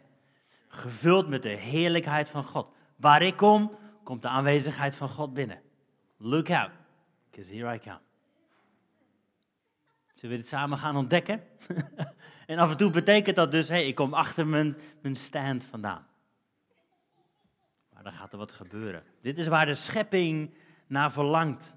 Gevuld 0.68 1.28
met 1.28 1.42
de 1.42 1.48
heerlijkheid 1.48 2.30
van 2.30 2.44
God. 2.44 2.72
Waar 2.96 3.22
ik 3.22 3.36
kom, 3.36 3.76
komt 4.04 4.22
de 4.22 4.28
aanwezigheid 4.28 4.96
van 4.96 5.08
God 5.08 5.34
binnen. 5.34 5.60
Look 6.16 6.50
out, 6.50 6.70
because 7.30 7.54
here 7.54 7.74
I 7.74 7.78
come. 7.78 8.00
Zullen 10.14 10.36
we 10.36 10.42
dit 10.42 10.48
samen 10.48 10.78
gaan 10.78 10.96
ontdekken? 10.96 11.42
en 12.46 12.58
af 12.58 12.70
en 12.70 12.76
toe 12.76 12.90
betekent 12.90 13.36
dat 13.36 13.50
dus, 13.50 13.68
hey, 13.68 13.86
ik 13.86 13.94
kom 13.94 14.14
achter 14.14 14.46
mijn, 14.46 14.76
mijn 15.02 15.16
stand 15.16 15.64
vandaan. 15.64 16.06
Maar 17.92 18.02
dan 18.02 18.12
gaat 18.12 18.32
er 18.32 18.38
wat 18.38 18.52
gebeuren. 18.52 19.02
Dit 19.20 19.38
is 19.38 19.46
waar 19.46 19.66
de 19.66 19.74
schepping 19.74 20.54
naar 20.86 21.12
verlangt. 21.12 21.73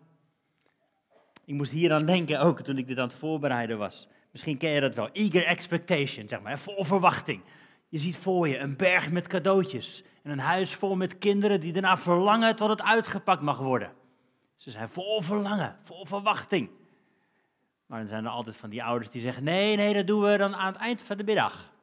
Ik 1.47 1.53
moest 1.53 1.71
hier 1.71 1.93
aan 1.93 2.05
denken 2.05 2.39
ook 2.39 2.61
toen 2.61 2.77
ik 2.77 2.87
dit 2.87 2.97
aan 2.97 3.07
het 3.07 3.17
voorbereiden 3.17 3.77
was. 3.77 4.07
Misschien 4.31 4.57
ken 4.57 4.69
je 4.69 4.81
dat 4.81 4.95
wel. 4.95 5.09
Eager 5.11 5.45
expectation, 5.45 6.27
zeg 6.27 6.41
maar, 6.41 6.59
vol 6.59 6.83
verwachting. 6.83 7.41
Je 7.89 7.97
ziet 7.97 8.17
voor 8.17 8.47
je 8.47 8.57
een 8.57 8.75
berg 8.75 9.11
met 9.11 9.27
cadeautjes 9.27 10.03
en 10.23 10.31
een 10.31 10.39
huis 10.39 10.75
vol 10.75 10.95
met 10.95 11.17
kinderen 11.17 11.59
die 11.59 11.73
ernaar 11.73 11.99
verlangen 11.99 12.55
tot 12.55 12.69
het 12.69 12.81
uitgepakt 12.81 13.41
mag 13.41 13.57
worden. 13.57 13.91
Ze 14.55 14.71
zijn 14.71 14.89
vol 14.89 15.21
verlangen, 15.21 15.75
vol 15.83 16.05
verwachting. 16.05 16.69
Maar 17.85 17.99
dan 17.99 18.07
zijn 18.07 18.25
er 18.25 18.31
altijd 18.31 18.55
van 18.55 18.69
die 18.69 18.83
ouders 18.83 19.11
die 19.11 19.21
zeggen: 19.21 19.43
nee, 19.43 19.75
nee, 19.75 19.93
dat 19.93 20.07
doen 20.07 20.21
we 20.21 20.37
dan 20.37 20.55
aan 20.55 20.73
het 20.73 20.81
eind 20.81 21.01
van 21.01 21.17
de 21.17 21.23
middag. 21.23 21.73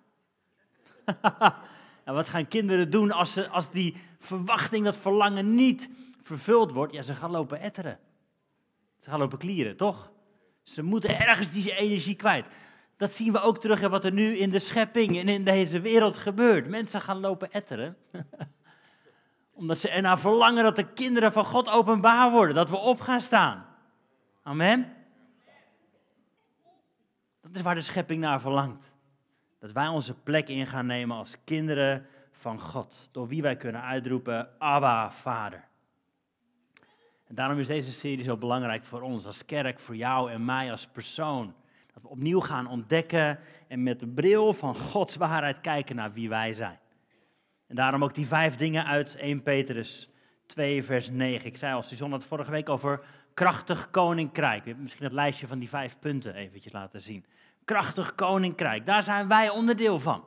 en 2.04 2.14
wat 2.14 2.28
gaan 2.28 2.49
kinderen 2.49 2.90
doen 2.90 3.11
als, 3.11 3.33
ze, 3.33 3.49
als 3.49 3.71
die 3.71 3.97
verwachting, 4.18 4.85
dat 4.85 4.97
verlangen 4.97 5.54
niet 5.54 5.88
vervuld 6.23 6.73
wordt? 6.73 6.92
Ja, 6.92 7.02
ze 7.02 7.14
gaan 7.14 7.30
lopen 7.30 7.61
etteren. 7.61 7.99
Ze 9.04 9.11
gaan 9.11 9.18
lopen 9.18 9.38
klieren, 9.38 9.76
toch? 9.76 10.12
Ze 10.62 10.82
moeten 10.82 11.18
ergens 11.18 11.50
die 11.50 11.76
energie 11.76 12.14
kwijt. 12.14 12.46
Dat 12.96 13.12
zien 13.12 13.32
we 13.32 13.40
ook 13.40 13.58
terug 13.58 13.82
in 13.82 13.90
wat 13.90 14.04
er 14.04 14.12
nu 14.12 14.37
in 14.37 14.50
de 14.50 14.58
schepping 14.58 15.18
en 15.18 15.28
in 15.28 15.44
deze 15.44 15.80
wereld 15.80 16.16
gebeurt. 16.16 16.68
Mensen 16.68 17.00
gaan 17.00 17.20
lopen 17.20 17.52
etteren. 17.52 17.96
Omdat 19.52 19.78
ze 19.78 19.88
ernaar 19.88 20.18
verlangen 20.18 20.64
dat 20.64 20.76
de 20.76 20.92
kinderen 20.92 21.32
van 21.32 21.44
God 21.44 21.68
openbaar 21.70 22.30
worden. 22.30 22.54
Dat 22.54 22.70
we 22.70 22.76
op 22.76 23.00
gaan 23.00 23.20
staan. 23.20 23.66
Amen. 24.42 24.92
Dat 27.42 27.50
is 27.54 27.62
waar 27.62 27.75
de 27.75 27.80
schepping 27.80 28.20
naar 28.20 28.40
verlangt. 28.40 28.92
Dat 29.61 29.73
wij 29.73 29.88
onze 29.88 30.14
plek 30.14 30.49
in 30.49 30.66
gaan 30.66 30.87
nemen 30.87 31.16
als 31.16 31.37
kinderen 31.44 32.06
van 32.30 32.61
God. 32.61 33.08
Door 33.12 33.28
wie 33.28 33.42
wij 33.42 33.56
kunnen 33.56 33.82
uitroepen, 33.82 34.49
Abba, 34.58 35.11
Vader. 35.11 35.68
Daarom 37.35 37.59
is 37.59 37.67
deze 37.67 37.93
serie 37.93 38.25
zo 38.25 38.37
belangrijk 38.37 38.85
voor 38.85 39.00
ons 39.00 39.26
als 39.26 39.45
kerk, 39.45 39.79
voor 39.81 39.97
jou 39.97 40.31
en 40.31 40.45
mij 40.45 40.71
als 40.71 40.87
persoon. 40.87 41.55
Dat 41.93 42.03
we 42.03 42.09
opnieuw 42.09 42.41
gaan 42.41 42.67
ontdekken 42.67 43.38
en 43.69 43.83
met 43.83 44.00
de 44.00 44.09
bril 44.09 44.53
van 44.53 44.76
Gods 44.76 45.17
waarheid 45.17 45.61
kijken 45.61 45.97
naar 45.97 46.12
wie 46.12 46.29
wij 46.29 46.53
zijn. 46.53 46.79
En 47.67 47.76
daarom 47.76 48.05
ook 48.05 48.14
die 48.14 48.26
vijf 48.26 48.57
dingen 48.57 48.87
uit 48.87 49.17
1 49.17 49.43
Petrus 49.43 50.09
2, 50.47 50.85
vers 50.85 51.11
9. 51.11 51.47
Ik 51.47 51.57
zei 51.57 51.75
al, 51.75 51.83
Suzanne 51.83 52.14
had 52.14 52.25
vorige 52.25 52.50
week 52.50 52.69
over 52.69 53.00
krachtig 53.35 53.91
koninkrijk. 53.91 54.59
We 54.59 54.67
hebben 54.67 54.83
misschien 54.83 55.05
het 55.05 55.14
lijstje 55.14 55.47
van 55.47 55.59
die 55.59 55.69
vijf 55.69 55.97
punten 55.99 56.35
eventjes 56.35 56.73
laten 56.73 57.00
zien. 57.00 57.25
Krachtig 57.64 58.14
koninkrijk, 58.14 58.87
daar 58.87 59.03
zijn 59.03 59.29
wij 59.29 59.49
onderdeel 59.49 60.00
van. 60.00 60.25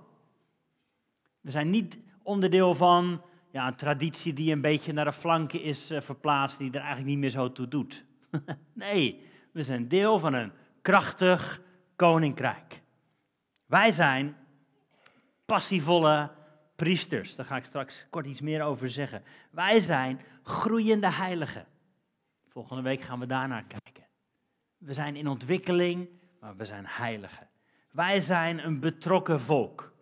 We 1.42 1.52
zijn 1.52 1.70
niet 1.70 2.00
onderdeel 2.24 2.76
van 2.76 3.22
ja, 3.58 3.68
een 3.68 3.76
traditie 3.76 4.34
die 4.34 4.52
een 4.52 4.62
beetje 4.62 4.94
naar 4.94 5.06
de 5.06 5.14
flanken 5.14 5.62
is 5.62 5.92
uh, 5.92 6.02
verplaatst, 6.02 6.58
die 6.58 6.72
er 6.72 6.80
eigenlijk 6.80 7.08
niet 7.08 7.18
meer 7.18 7.30
zo 7.30 7.52
toe 7.52 7.68
doet. 7.68 8.06
nee, 8.74 9.24
we 9.52 9.64
zijn 9.64 9.88
deel 9.88 10.20
van 10.20 10.34
een 10.34 10.52
krachtig 10.82 11.62
koninkrijk. 11.96 12.82
Wij 13.66 13.92
zijn 13.92 14.36
passievolle 15.46 16.32
priesters. 16.76 17.36
Daar 17.36 17.46
ga 17.46 17.56
ik 17.56 17.66
straks 17.66 18.06
kort 18.10 18.26
iets 18.26 18.42
meer 18.42 18.64
over 18.64 18.90
zeggen. 18.90 19.24
Wij 19.52 19.80
zijn 19.80 20.22
groeiende 20.44 21.12
heiligen. 21.12 21.66
Volgende 22.48 22.82
week 22.82 23.02
gaan 23.02 23.20
we 23.20 23.26
daarnaar 23.26 23.64
kijken. 23.64 24.04
We 24.78 24.94
zijn 24.94 25.16
in 25.16 25.28
ontwikkeling, 25.28 26.10
maar 26.40 26.56
we 26.56 26.66
zijn 26.66 26.86
heiligen. 26.88 27.48
Wij 27.92 28.22
zijn 28.22 28.66
een 28.66 28.80
betrokken 28.80 29.42
volk. 29.42 29.94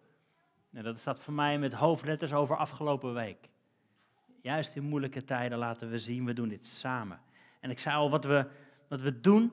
Nou, 0.75 0.88
dat 0.88 1.00
staat 1.00 1.20
voor 1.20 1.34
mij 1.34 1.60
met 1.60 1.74
hoofdletters 1.74 2.34
over 2.34 2.58
afgelopen 2.58 3.13
week. 3.13 3.50
Juist 4.41 4.75
in 4.75 4.84
moeilijke 4.84 5.24
tijden 5.24 5.58
laten 5.58 5.89
we 5.89 6.00
zien, 6.00 6.25
we 6.25 6.34
doen 6.34 6.48
dit 6.48 6.65
samen. 6.65 7.20
En 7.60 7.70
ik 7.70 7.79
zei 7.79 7.96
al, 7.96 8.10
wat 8.10 8.25
we, 8.25 8.48
wat 8.88 9.01
we 9.01 9.22
doen, 9.22 9.51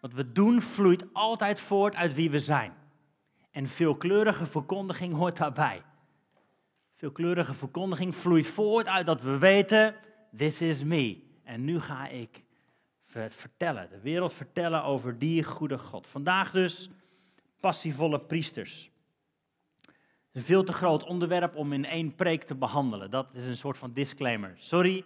wat 0.00 0.12
we 0.12 0.32
doen 0.32 0.60
vloeit 0.60 1.14
altijd 1.14 1.60
voort 1.60 1.94
uit 1.94 2.14
wie 2.14 2.30
we 2.30 2.38
zijn. 2.38 2.72
En 3.50 3.68
veelkleurige 3.68 4.46
verkondiging 4.46 5.14
hoort 5.14 5.36
daarbij. 5.36 5.82
Veelkleurige 6.94 7.54
verkondiging 7.54 8.14
vloeit 8.14 8.46
voort 8.46 8.88
uit 8.88 9.06
dat 9.06 9.22
we 9.22 9.38
weten, 9.38 9.94
this 10.36 10.60
is 10.60 10.84
me. 10.84 11.22
En 11.42 11.64
nu 11.64 11.80
ga 11.80 12.08
ik 12.08 12.42
het 13.12 13.34
vertellen, 13.34 13.88
de 13.90 14.00
wereld 14.00 14.34
vertellen 14.34 14.84
over 14.84 15.18
die 15.18 15.44
goede 15.44 15.78
God. 15.78 16.06
Vandaag 16.06 16.50
dus 16.50 16.90
passievolle 17.60 18.20
priesters. 18.20 18.90
Een 20.32 20.42
veel 20.42 20.64
te 20.64 20.72
groot 20.72 21.04
onderwerp 21.04 21.56
om 21.56 21.72
in 21.72 21.84
één 21.84 22.14
preek 22.14 22.42
te 22.42 22.54
behandelen. 22.54 23.10
Dat 23.10 23.28
is 23.32 23.44
een 23.44 23.56
soort 23.56 23.78
van 23.78 23.92
disclaimer. 23.92 24.54
Sorry, 24.56 25.04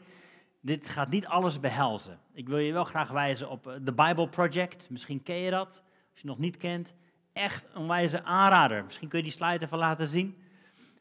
dit 0.61 0.89
gaat 0.89 1.11
niet 1.11 1.27
alles 1.27 1.61
behelzen. 1.61 2.19
Ik 2.33 2.49
wil 2.49 2.59
je 2.59 2.73
wel 2.73 2.85
graag 2.85 3.11
wijzen 3.11 3.51
op 3.51 3.79
de 3.83 3.93
Bible 3.93 4.29
Project. 4.29 4.91
Misschien 4.91 5.23
ken 5.23 5.37
je 5.37 5.51
dat. 5.51 5.83
Als 6.13 6.21
je 6.21 6.27
nog 6.27 6.39
niet 6.39 6.57
kent, 6.57 6.95
echt 7.33 7.67
een 7.75 7.87
wijze 7.87 8.25
aanrader. 8.25 8.85
Misschien 8.85 9.09
kun 9.09 9.19
je 9.19 9.25
die 9.25 9.33
slide 9.33 9.65
even 9.65 9.79
laten 9.79 10.07
zien. 10.07 10.39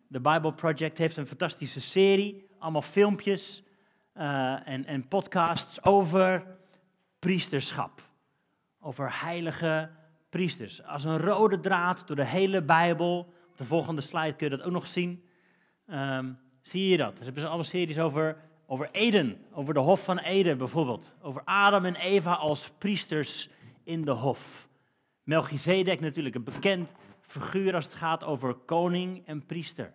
De 0.07 0.19
Bible 0.19 0.53
Project 0.53 0.97
heeft 0.97 1.17
een 1.17 1.27
fantastische 1.27 1.81
serie. 1.81 2.47
Allemaal 2.59 2.81
filmpjes 2.81 3.63
uh, 4.17 4.67
en, 4.67 4.85
en 4.85 5.07
podcasts 5.07 5.85
over 5.85 6.45
priesterschap. 7.19 8.01
Over 8.79 9.21
heilige 9.21 9.89
priesters. 10.29 10.83
Als 10.83 11.03
een 11.03 11.19
rode 11.19 11.59
draad 11.59 12.07
door 12.07 12.15
de 12.15 12.25
hele 12.25 12.61
Bijbel. 12.61 13.33
Op 13.53 13.59
de 13.59 13.65
volgende 13.65 14.01
slide 14.01 14.33
kun 14.33 14.49
je 14.49 14.57
dat 14.57 14.65
ook 14.65 14.71
nog 14.71 14.87
zien. 14.87 15.23
Um, 15.91 16.37
zie 16.61 16.89
je 16.89 16.97
dat? 16.97 17.17
Ze 17.17 17.23
hebben 17.23 17.49
alle 17.49 17.63
series 17.63 17.99
over, 17.99 18.37
over 18.67 18.89
Eden. 18.91 19.45
Over 19.51 19.73
de 19.73 19.79
Hof 19.79 20.03
van 20.03 20.19
Eden 20.19 20.57
bijvoorbeeld. 20.57 21.13
Over 21.21 21.41
Adam 21.45 21.85
en 21.85 21.95
Eva 21.95 22.33
als 22.33 22.69
priesters 22.77 23.49
in 23.83 24.05
de 24.05 24.11
Hof. 24.11 24.67
Melchizedek 25.23 25.99
natuurlijk, 25.99 26.35
een 26.35 26.43
bekend 26.43 26.91
figuur 27.21 27.75
als 27.75 27.85
het 27.85 27.93
gaat 27.93 28.23
over 28.23 28.53
koning 28.53 29.25
en 29.25 29.45
priester. 29.45 29.93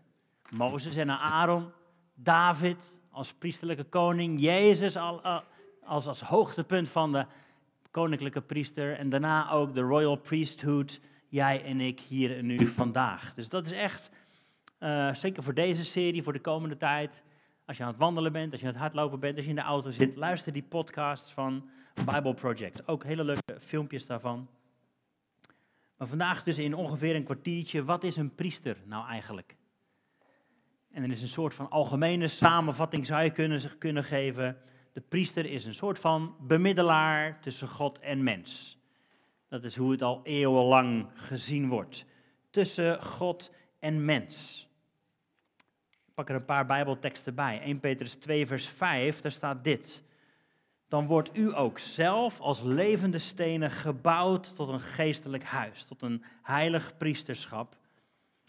Mozes 0.50 0.96
en 0.96 1.11
Aaron, 1.11 1.72
David 2.14 3.00
als 3.11 3.35
priesterlijke 3.35 3.85
koning, 3.85 4.40
Jezus 4.40 4.96
als, 4.96 6.06
als 6.06 6.20
hoogtepunt 6.20 6.88
van 6.88 7.12
de 7.12 7.26
koninklijke 7.90 8.40
priester 8.40 8.96
en 8.96 9.09
daarna 9.09 9.50
ook 9.50 9.74
de 9.74 9.80
royal 9.80 10.16
priesthood, 10.16 11.00
jij 11.28 11.64
en 11.64 11.80
ik 11.80 12.00
hier 12.00 12.36
en 12.36 12.46
nu 12.46 12.66
vandaag. 12.66 13.34
Dus 13.34 13.48
dat 13.48 13.66
is 13.66 13.72
echt, 13.72 14.10
uh, 14.80 15.14
zeker 15.14 15.42
voor 15.42 15.54
deze 15.54 15.84
serie, 15.84 16.22
voor 16.22 16.32
de 16.32 16.40
komende 16.40 16.76
tijd, 16.76 17.22
als 17.66 17.76
je 17.76 17.82
aan 17.82 17.88
het 17.88 17.98
wandelen 17.98 18.32
bent, 18.32 18.52
als 18.52 18.60
je 18.60 18.66
aan 18.66 18.72
het 18.72 18.82
hardlopen 18.82 19.20
bent, 19.20 19.36
als 19.36 19.44
je 19.44 19.50
in 19.50 19.56
de 19.56 19.62
auto 19.62 19.90
zit, 19.90 20.16
luister 20.16 20.52
die 20.52 20.62
podcasts 20.62 21.32
van 21.32 21.68
Bible 21.94 22.34
Project. 22.34 22.88
Ook 22.88 23.04
hele 23.04 23.24
leuke 23.24 23.60
filmpjes 23.60 24.06
daarvan. 24.06 24.48
Maar 25.96 26.08
vandaag 26.08 26.42
dus 26.42 26.58
in 26.58 26.74
ongeveer 26.74 27.14
een 27.14 27.24
kwartiertje, 27.24 27.84
wat 27.84 28.04
is 28.04 28.16
een 28.16 28.34
priester 28.34 28.76
nou 28.84 29.08
eigenlijk? 29.08 29.56
En 30.92 31.02
er 31.02 31.10
is 31.10 31.22
een 31.22 31.28
soort 31.28 31.54
van 31.54 31.70
algemene 31.70 32.28
samenvatting, 32.28 33.06
zou 33.06 33.22
je 33.22 33.30
kunnen, 33.30 33.78
kunnen 33.78 34.04
geven. 34.04 34.58
De 34.92 35.00
priester 35.00 35.46
is 35.46 35.64
een 35.64 35.74
soort 35.74 35.98
van 35.98 36.36
bemiddelaar 36.40 37.40
tussen 37.40 37.68
God 37.68 37.98
en 37.98 38.22
mens. 38.22 38.78
Dat 39.48 39.64
is 39.64 39.76
hoe 39.76 39.90
het 39.90 40.02
al 40.02 40.20
eeuwenlang 40.22 41.06
gezien 41.14 41.68
wordt. 41.68 42.04
Tussen 42.50 43.02
God 43.02 43.50
en 43.78 44.04
mens. 44.04 44.66
pak 46.14 46.28
er 46.28 46.34
een 46.34 46.44
paar 46.44 46.66
Bijbelteksten 46.66 47.34
bij. 47.34 47.61
1 47.61 47.80
Petrus 47.80 48.14
2, 48.14 48.46
vers 48.46 48.68
5, 48.68 49.20
daar 49.20 49.32
staat 49.32 49.64
dit. 49.64 50.02
Dan 50.88 51.06
wordt 51.06 51.37
u 51.37 51.56
ook 51.56 51.78
zelf 51.78 52.40
als 52.40 52.62
levende 52.62 53.18
stenen 53.18 53.70
gebouwd 53.70 54.56
tot 54.56 54.68
een 54.68 54.80
geestelijk 54.80 55.44
huis, 55.44 55.84
tot 55.84 56.02
een 56.02 56.24
heilig 56.42 56.96
priesterschap, 56.96 57.76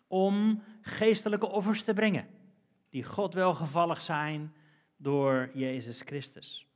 om 0.08 0.64
geestelijke 0.82 1.48
offers 1.48 1.84
te 1.84 1.94
brengen, 1.94 2.28
die 2.90 3.04
God 3.04 3.34
welgevallig 3.34 4.02
zijn 4.02 4.54
door 4.98 5.50
Jezus 5.54 6.02
Christus. 6.02 6.69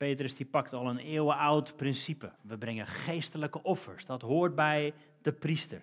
Petrus 0.00 0.34
die 0.34 0.46
pakt 0.46 0.72
al 0.72 0.86
een 0.86 0.98
eeuwenoud 0.98 1.76
principe. 1.76 2.32
We 2.42 2.58
brengen 2.58 2.86
geestelijke 2.86 3.62
offers. 3.62 4.06
Dat 4.06 4.22
hoort 4.22 4.54
bij 4.54 4.94
de 5.22 5.32
priester. 5.32 5.82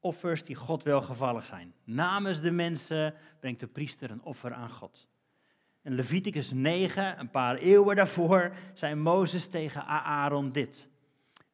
Offers 0.00 0.44
die 0.44 0.56
God 0.56 0.82
welgevallig 0.82 1.44
zijn. 1.44 1.74
Namens 1.84 2.40
de 2.40 2.50
mensen 2.50 3.14
brengt 3.40 3.60
de 3.60 3.66
priester 3.66 4.10
een 4.10 4.22
offer 4.22 4.52
aan 4.52 4.70
God. 4.70 5.08
In 5.82 5.94
Leviticus 5.94 6.52
9, 6.52 7.18
een 7.18 7.30
paar 7.30 7.56
eeuwen 7.56 7.96
daarvoor, 7.96 8.52
zei 8.72 8.94
Mozes 8.94 9.46
tegen 9.46 9.84
Aaron 9.86 10.52
dit. 10.52 10.88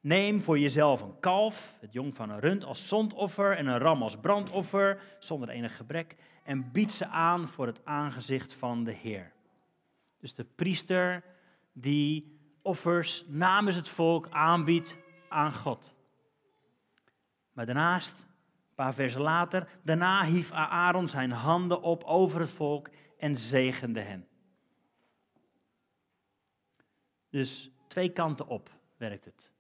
Neem 0.01 0.41
voor 0.41 0.59
jezelf 0.59 1.01
een 1.01 1.21
kalf, 1.21 1.77
het 1.81 1.93
jong 1.93 2.17
van 2.17 2.31
een 2.31 2.41
rund 2.41 2.65
als 2.65 2.89
zondoffer 2.89 3.57
en 3.57 3.67
een 3.67 3.79
ram 3.79 4.03
als 4.03 4.17
brandoffer, 4.17 5.01
zonder 5.19 5.49
enig 5.49 5.77
gebrek, 5.77 6.17
en 6.43 6.73
bied 6.73 6.93
ze 6.93 7.07
aan 7.07 7.49
voor 7.49 7.67
het 7.67 7.85
aangezicht 7.85 8.53
van 8.53 8.85
de 8.85 8.93
Heer. 8.93 9.33
Dus 10.19 10.35
de 10.35 10.45
priester 10.45 11.23
die 11.75 12.39
offers 12.63 13.25
namens 13.29 13.77
het 13.77 13.89
volk 13.89 14.29
aanbiedt 14.31 14.97
aan 15.29 15.53
God. 15.53 15.95
Maar 17.53 17.67
daarnaast, 17.67 18.19
een 18.19 18.75
paar 18.75 18.95
versen 18.95 19.21
later, 19.21 19.69
daarna 19.83 20.25
hief 20.25 20.53
Aaron 20.53 21.09
zijn 21.09 21.31
handen 21.31 21.83
op 21.83 22.05
over 22.05 22.41
het 22.41 22.51
volk 22.51 22.89
en 23.19 23.37
zegende 23.37 24.01
hen. 24.01 24.29
Dus 27.31 27.71
twee 27.89 28.13
kanten 28.13 28.47
op 28.47 28.71
werkt 28.97 29.25
het. 29.25 29.53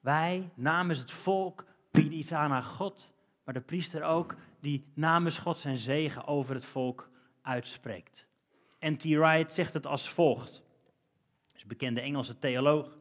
Wij 0.00 0.50
namens 0.54 0.98
het 0.98 1.10
volk 1.10 1.64
bieden 1.90 2.18
iets 2.18 2.32
aan 2.32 2.52
aan 2.52 2.64
God, 2.64 3.14
maar 3.44 3.54
de 3.54 3.60
priester 3.60 4.02
ook 4.02 4.34
die 4.60 4.92
namens 4.94 5.38
God 5.38 5.58
zijn 5.58 5.76
zegen 5.76 6.26
over 6.26 6.54
het 6.54 6.64
volk 6.64 7.10
uitspreekt. 7.42 8.26
N.T. 8.80 9.02
Wright 9.02 9.52
zegt 9.52 9.72
het 9.72 9.86
als 9.86 10.10
volgt 10.10 10.62
bekende 11.66 12.00
Engelse 12.00 12.38
theoloog. 12.38 12.98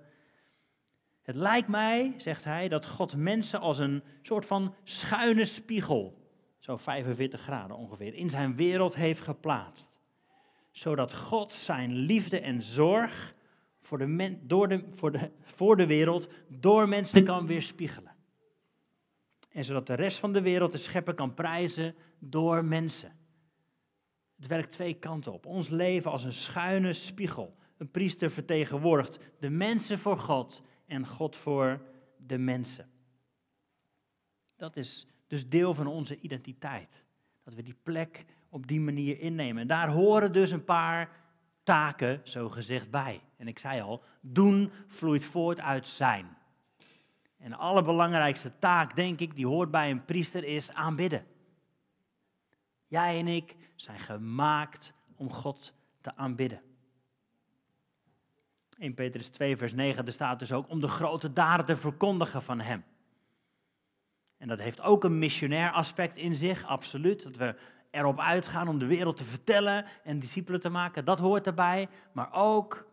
Het 1.21 1.36
lijkt 1.36 1.67
mij, 1.67 2.13
zegt 2.17 2.43
hij, 2.43 2.67
dat 2.67 2.86
God 2.86 3.15
mensen 3.15 3.60
als 3.60 3.80
een 3.80 4.04
soort 4.21 4.45
van 4.45 4.76
schuine 4.84 5.45
spiegel, 5.45 6.30
zo 6.60 6.78
45 6.78 7.41
graden 7.41 7.78
ongeveer, 7.78 8.13
in 8.13 8.30
zijn 8.30 8.56
wereld 8.56 8.95
heeft 8.95 9.21
geplaatst. 9.21 9.89
Zodat 10.71 11.15
God 11.15 11.54
zijn 11.54 11.93
liefde 11.93 12.39
en 12.39 12.62
zorg 12.62 13.36
voor 13.82 13.97
de, 13.97 14.38
door 14.41 14.67
de, 14.67 14.84
voor 14.91 15.12
de, 15.12 15.32
voor 15.41 15.78
de 15.78 15.86
wereld 15.86 16.30
door 16.47 16.89
mensen 16.89 17.24
kan 17.24 17.45
weerspiegelen. 17.45 18.15
En 19.50 19.65
zodat 19.65 19.88
de 19.88 19.93
rest 19.93 20.17
van 20.17 20.34
de 20.34 20.41
wereld 20.41 20.71
de 20.71 20.78
schepper 20.78 21.13
kan 21.13 21.34
prijzen 21.34 21.95
door 22.19 22.65
mensen. 22.65 23.19
Het 24.36 24.47
werkt 24.47 24.71
twee 24.71 24.93
kanten 24.93 25.34
op. 25.34 25.45
Ons 25.45 25.69
leven 25.69 26.12
als 26.12 26.24
een 26.24 26.34
schuine 26.34 26.93
spiegel 26.93 27.56
een 27.82 27.91
priester 27.91 28.32
vertegenwoordigt 28.32 29.17
de 29.39 29.50
mensen 29.50 30.00
voor 30.00 30.17
God 30.17 30.62
en 30.86 31.08
God 31.08 31.36
voor 31.36 31.82
de 32.17 32.38
mensen. 32.38 32.89
Dat 34.56 34.78
is 34.78 35.08
dus 35.28 35.50
deel 35.50 35.74
van 35.74 35.88
onze 35.88 36.20
identiteit. 36.20 37.04
Dat 37.44 37.54
we 37.54 37.63
die 37.63 37.78
plek 37.84 38.26
op 38.50 38.67
die 38.67 38.80
manier 38.80 39.20
innemen. 39.20 39.62
En 39.62 39.67
daar 39.67 39.89
horen 39.89 40.34
dus 40.34 40.52
een 40.52 40.63
paar 40.63 41.10
taken, 41.63 42.22
zo 42.24 42.50
gezegd, 42.50 42.91
bij. 42.91 43.22
En 43.38 43.48
ik 43.48 43.60
zei 43.60 43.82
al, 43.82 44.04
doen 44.20 44.72
vloeit 44.88 45.26
voort 45.26 45.60
uit 45.60 45.88
zijn. 45.88 46.38
En 47.38 47.50
de 47.50 47.56
allerbelangrijkste 47.56 48.60
taak, 48.60 48.96
denk 48.96 49.20
ik, 49.20 49.36
die 49.36 49.48
hoort 49.48 49.72
bij 49.72 49.91
een 49.91 50.06
priester, 50.06 50.44
is 50.44 50.74
aanbidden. 50.74 51.26
Jij 52.88 53.20
en 53.20 53.28
ik 53.28 53.56
zijn 53.76 54.00
gemaakt 54.00 54.94
om 55.15 55.32
God 55.32 55.74
te 56.02 56.15
aanbidden. 56.15 56.70
1 58.82 58.94
Petrus 58.94 59.28
2, 59.28 59.58
vers 59.58 59.74
9, 59.74 60.06
er 60.06 60.12
staat 60.12 60.39
dus 60.39 60.52
ook 60.52 60.70
om 60.70 60.82
de 60.82 60.88
grote 60.88 61.34
daden 61.34 61.65
te 61.65 61.78
verkondigen 61.78 62.41
van 62.41 62.60
Hem. 62.60 62.84
En 64.38 64.48
dat 64.48 64.60
heeft 64.60 64.82
ook 64.82 65.04
een 65.04 65.20
missionair 65.20 65.72
aspect 65.72 66.17
in 66.17 66.36
zich, 66.36 66.65
absoluut. 66.65 67.24
Dat 67.24 67.36
we 67.36 67.56
erop 67.91 68.20
uitgaan 68.20 68.67
om 68.67 68.80
de 68.80 68.86
wereld 68.86 69.17
te 69.17 69.24
vertellen 69.24 69.86
en 70.04 70.20
discipelen 70.20 70.62
te 70.62 70.70
maken, 70.70 71.06
dat 71.06 71.20
hoort 71.20 71.46
erbij. 71.46 71.88
Maar 72.12 72.34
ook 72.34 72.88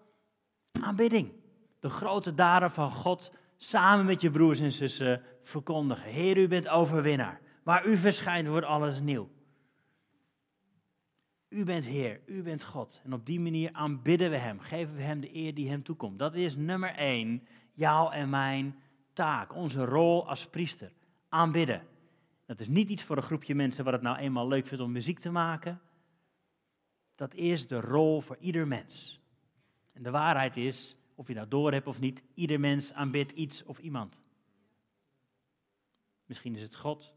aanbidding. 0.80 1.32
De 1.80 1.90
grote 1.90 2.34
daden 2.34 2.70
van 2.70 2.90
God 2.90 3.32
samen 3.56 4.06
met 4.06 4.20
je 4.20 4.30
broers 4.30 4.60
en 4.60 4.72
zussen 4.72 5.22
verkondigen. 5.42 6.10
Heer, 6.10 6.36
u 6.36 6.48
bent 6.48 6.68
overwinnaar. 6.68 7.40
Waar 7.62 7.86
u 7.86 7.96
verschijnt 7.96 8.48
wordt 8.48 8.66
alles 8.66 9.00
nieuw. 9.00 9.28
U 11.48 11.64
bent 11.64 11.84
Heer, 11.84 12.20
u 12.26 12.42
bent 12.42 12.64
God. 12.64 13.00
En 13.04 13.12
op 13.12 13.26
die 13.26 13.40
manier 13.40 13.72
aanbidden 13.72 14.30
we 14.30 14.36
Hem, 14.36 14.60
geven 14.60 14.94
we 14.94 15.02
Hem 15.02 15.20
de 15.20 15.34
eer 15.34 15.54
die 15.54 15.68
Hem 15.68 15.82
toekomt. 15.82 16.18
Dat 16.18 16.34
is 16.34 16.56
nummer 16.56 16.94
één, 16.94 17.46
jouw 17.72 18.10
en 18.10 18.30
mijn 18.30 18.78
taak, 19.12 19.54
onze 19.54 19.84
rol 19.84 20.28
als 20.28 20.46
priester. 20.46 20.92
Aanbidden. 21.28 21.86
Dat 22.46 22.60
is 22.60 22.68
niet 22.68 22.88
iets 22.88 23.02
voor 23.02 23.16
een 23.16 23.22
groepje 23.22 23.54
mensen 23.54 23.84
wat 23.84 23.92
het 23.92 24.02
nou 24.02 24.16
eenmaal 24.16 24.48
leuk 24.48 24.66
vindt 24.66 24.84
om 24.84 24.92
muziek 24.92 25.18
te 25.18 25.30
maken. 25.30 25.80
Dat 27.14 27.34
is 27.34 27.66
de 27.66 27.80
rol 27.80 28.20
voor 28.20 28.36
ieder 28.40 28.66
mens. 28.66 29.20
En 29.92 30.02
de 30.02 30.10
waarheid 30.10 30.56
is, 30.56 30.96
of 31.14 31.28
je 31.28 31.34
dat 31.34 31.50
door 31.50 31.72
hebt 31.72 31.86
of 31.86 32.00
niet, 32.00 32.22
ieder 32.34 32.60
mens 32.60 32.92
aanbidt 32.92 33.32
iets 33.32 33.64
of 33.64 33.78
iemand. 33.78 34.20
Misschien 36.26 36.56
is 36.56 36.62
het 36.62 36.76
God. 36.76 37.14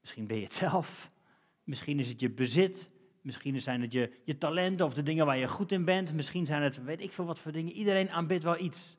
Misschien 0.00 0.26
ben 0.26 0.36
je 0.36 0.44
het 0.44 0.52
zelf. 0.52 1.10
Misschien 1.68 1.98
is 1.98 2.08
het 2.08 2.20
je 2.20 2.30
bezit. 2.30 2.90
Misschien 3.20 3.60
zijn 3.60 3.80
het 3.80 3.92
je, 3.92 4.20
je 4.24 4.38
talenten 4.38 4.86
of 4.86 4.94
de 4.94 5.02
dingen 5.02 5.26
waar 5.26 5.36
je 5.36 5.48
goed 5.48 5.72
in 5.72 5.84
bent. 5.84 6.12
Misschien 6.12 6.46
zijn 6.46 6.62
het 6.62 6.84
weet 6.84 7.00
ik 7.00 7.12
veel 7.12 7.24
wat 7.24 7.38
voor 7.38 7.52
dingen. 7.52 7.72
Iedereen 7.72 8.10
aanbidt 8.10 8.42
wel 8.42 8.58
iets. 8.58 8.96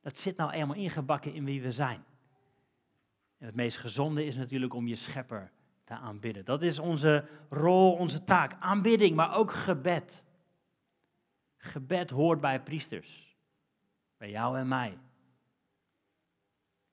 Dat 0.00 0.16
zit 0.16 0.36
nou 0.36 0.50
eenmaal 0.50 0.76
ingebakken 0.76 1.34
in 1.34 1.44
wie 1.44 1.62
we 1.62 1.72
zijn. 1.72 2.04
En 3.38 3.46
het 3.46 3.54
meest 3.54 3.76
gezonde 3.76 4.24
is 4.24 4.36
natuurlijk 4.36 4.74
om 4.74 4.86
je 4.86 4.96
schepper 4.96 5.52
te 5.84 5.94
aanbidden. 5.94 6.44
Dat 6.44 6.62
is 6.62 6.78
onze 6.78 7.28
rol, 7.48 7.92
onze 7.92 8.24
taak. 8.24 8.56
Aanbidding, 8.60 9.16
maar 9.16 9.34
ook 9.34 9.52
gebed. 9.52 10.22
Gebed 11.56 12.10
hoort 12.10 12.40
bij 12.40 12.62
priesters. 12.62 13.36
Bij 14.16 14.30
jou 14.30 14.58
en 14.58 14.68
mij. 14.68 14.98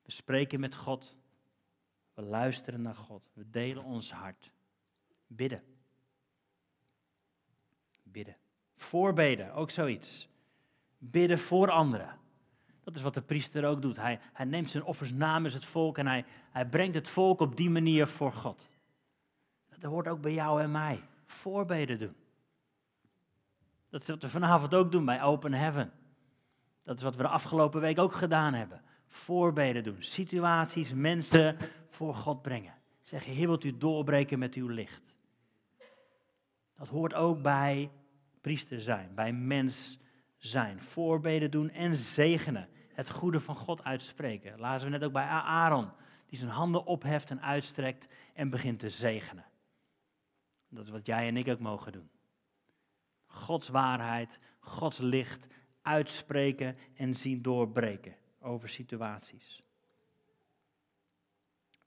We 0.02 0.12
spreken 0.12 0.60
met 0.60 0.76
God. 0.76 1.17
We 2.13 2.22
luisteren 2.22 2.82
naar 2.82 2.96
God. 2.96 3.32
We 3.34 3.50
delen 3.50 3.84
ons 3.84 4.12
hart. 4.12 4.56
Bidden. 5.28 5.63
Bidden. 8.04 8.36
Voorbeden, 8.76 9.54
ook 9.54 9.70
zoiets. 9.70 10.30
Bidden 10.98 11.40
voor 11.40 11.72
anderen. 11.72 12.20
Dat 12.84 12.96
is 12.96 13.02
wat 13.02 13.13
de 13.13 13.22
priester 13.22 13.66
ook 13.66 13.82
doet. 13.82 13.98
Hij, 13.98 14.20
hij 14.34 14.46
neemt 14.46 14.70
zijn 14.70 14.84
offers 14.84 15.12
namens 15.12 15.54
het 15.54 15.66
volk 15.66 15.98
en 15.98 16.08
hij, 16.08 16.26
hij 16.52 16.66
brengt 16.66 16.96
het 16.96 17.08
volk 17.08 17.40
op 17.40 17.56
die 17.56 17.70
manier 17.70 18.08
voor 18.08 18.34
God. 18.34 18.70
Dat 19.70 19.92
hoort 19.92 20.08
ook 20.08 20.22
bij 20.22 20.34
jou 20.34 20.62
en 20.62 20.72
mij. 20.72 21.04
Voorbeden 21.26 22.00
doen. 22.00 22.16
Dat 23.90 24.02
is 24.02 24.08
wat 24.08 24.22
we 24.22 24.30
vanavond 24.30 24.76
ook 24.76 24.92
doen 24.92 25.06
bij 25.06 25.24
Open 25.24 25.54
Heaven. 25.54 25.92
Dat 26.84 26.98
is 26.98 27.04
wat 27.04 27.16
we 27.16 27.22
de 27.22 27.28
afgelopen 27.28 27.82
week 27.82 28.00
ook 28.00 28.13
gedaan 28.13 28.54
hebben. 28.54 28.82
Voorbeden 29.08 29.84
doen. 29.84 29.98
Situaties, 30.04 30.94
mensen 30.94 31.58
voor 31.90 32.16
God 32.16 32.42
brengen. 32.42 32.74
Zeg, 33.02 33.26
Heer, 33.26 33.48
wilt 33.48 33.63
u 33.63 33.78
doorbreken 33.78 34.40
met 34.40 34.56
uw 34.56 34.68
licht? 34.68 35.16
Dat 36.78 36.88
hoort 36.88 37.13
ook 37.13 37.42
bij 37.42 37.92
priester 38.42 38.82
zijn, 38.82 39.16
bij 39.16 39.34
mens 39.34 40.00
zijn. 40.38 40.82
Voorbeden 40.82 41.52
doen 41.52 41.70
en 41.70 41.96
zegenen. 41.96 42.70
Het 42.94 43.10
goede 43.10 43.40
van 43.40 43.56
God 43.56 43.84
uitspreken. 43.84 44.60
Laten 44.60 44.86
we 44.86 44.92
net 44.92 45.04
ook 45.04 45.12
bij 45.12 45.26
Aaron, 45.26 45.90
die 46.26 46.38
zijn 46.38 46.52
handen 46.52 46.86
opheft 46.86 47.30
en 47.30 47.42
uitstrekt 47.42 48.08
en 48.34 48.50
begint 48.50 48.80
te 48.80 48.90
zegenen. 48.90 49.46
Dat 50.70 50.86
is 50.86 50.92
wat 50.92 51.06
jij 51.06 51.28
en 51.28 51.38
ik 51.38 51.48
ook 51.48 51.60
mogen 51.60 51.92
doen. 51.92 52.10
Gods 53.26 53.70
waarheid, 53.70 54.40
Gods 54.60 54.98
licht 54.98 55.48
uitspreken 55.82 56.78
en 56.96 57.16
zien 57.16 57.42
doorbreken 57.42 58.16
over 58.40 58.70
situaties. 58.70 59.63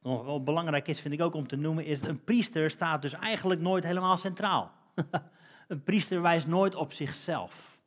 Wel 0.01 0.43
belangrijk 0.43 0.89
is, 0.89 1.01
vind 1.01 1.15
ik 1.15 1.21
ook 1.21 1.35
om 1.35 1.47
te 1.47 1.57
noemen, 1.57 1.85
is 1.85 2.01
dat 2.01 2.09
een 2.09 2.25
priester 2.25 2.71
staat 2.71 3.03
dus 3.03 3.13
eigenlijk 3.13 3.61
nooit 3.61 3.85
helemaal 3.85 4.17
centraal. 4.17 4.80
een 5.69 5.83
priester 5.83 6.23
wijst 6.23 6.47
nooit 6.47 6.75
op 6.75 6.93
zichzelf. 6.93 7.79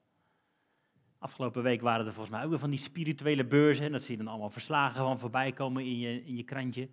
Afgelopen 1.18 1.64
week 1.64 1.82
waren 1.82 2.06
er 2.06 2.14
volgens 2.14 2.36
mij 2.36 2.44
ook 2.44 2.50
weer 2.50 2.60
van 2.60 2.70
die 2.70 2.80
spirituele 2.80 3.46
beurzen. 3.46 3.86
En 3.86 3.92
dat 3.92 4.04
zie 4.04 4.12
je 4.12 4.24
dan 4.24 4.32
allemaal 4.32 4.50
verslagen 4.50 5.02
van 5.02 5.20
voorbij 5.20 5.52
komen 5.52 5.84
in 5.84 6.00
je, 6.00 6.26
in 6.26 6.36
je 6.36 6.44
krantje. 6.44 6.90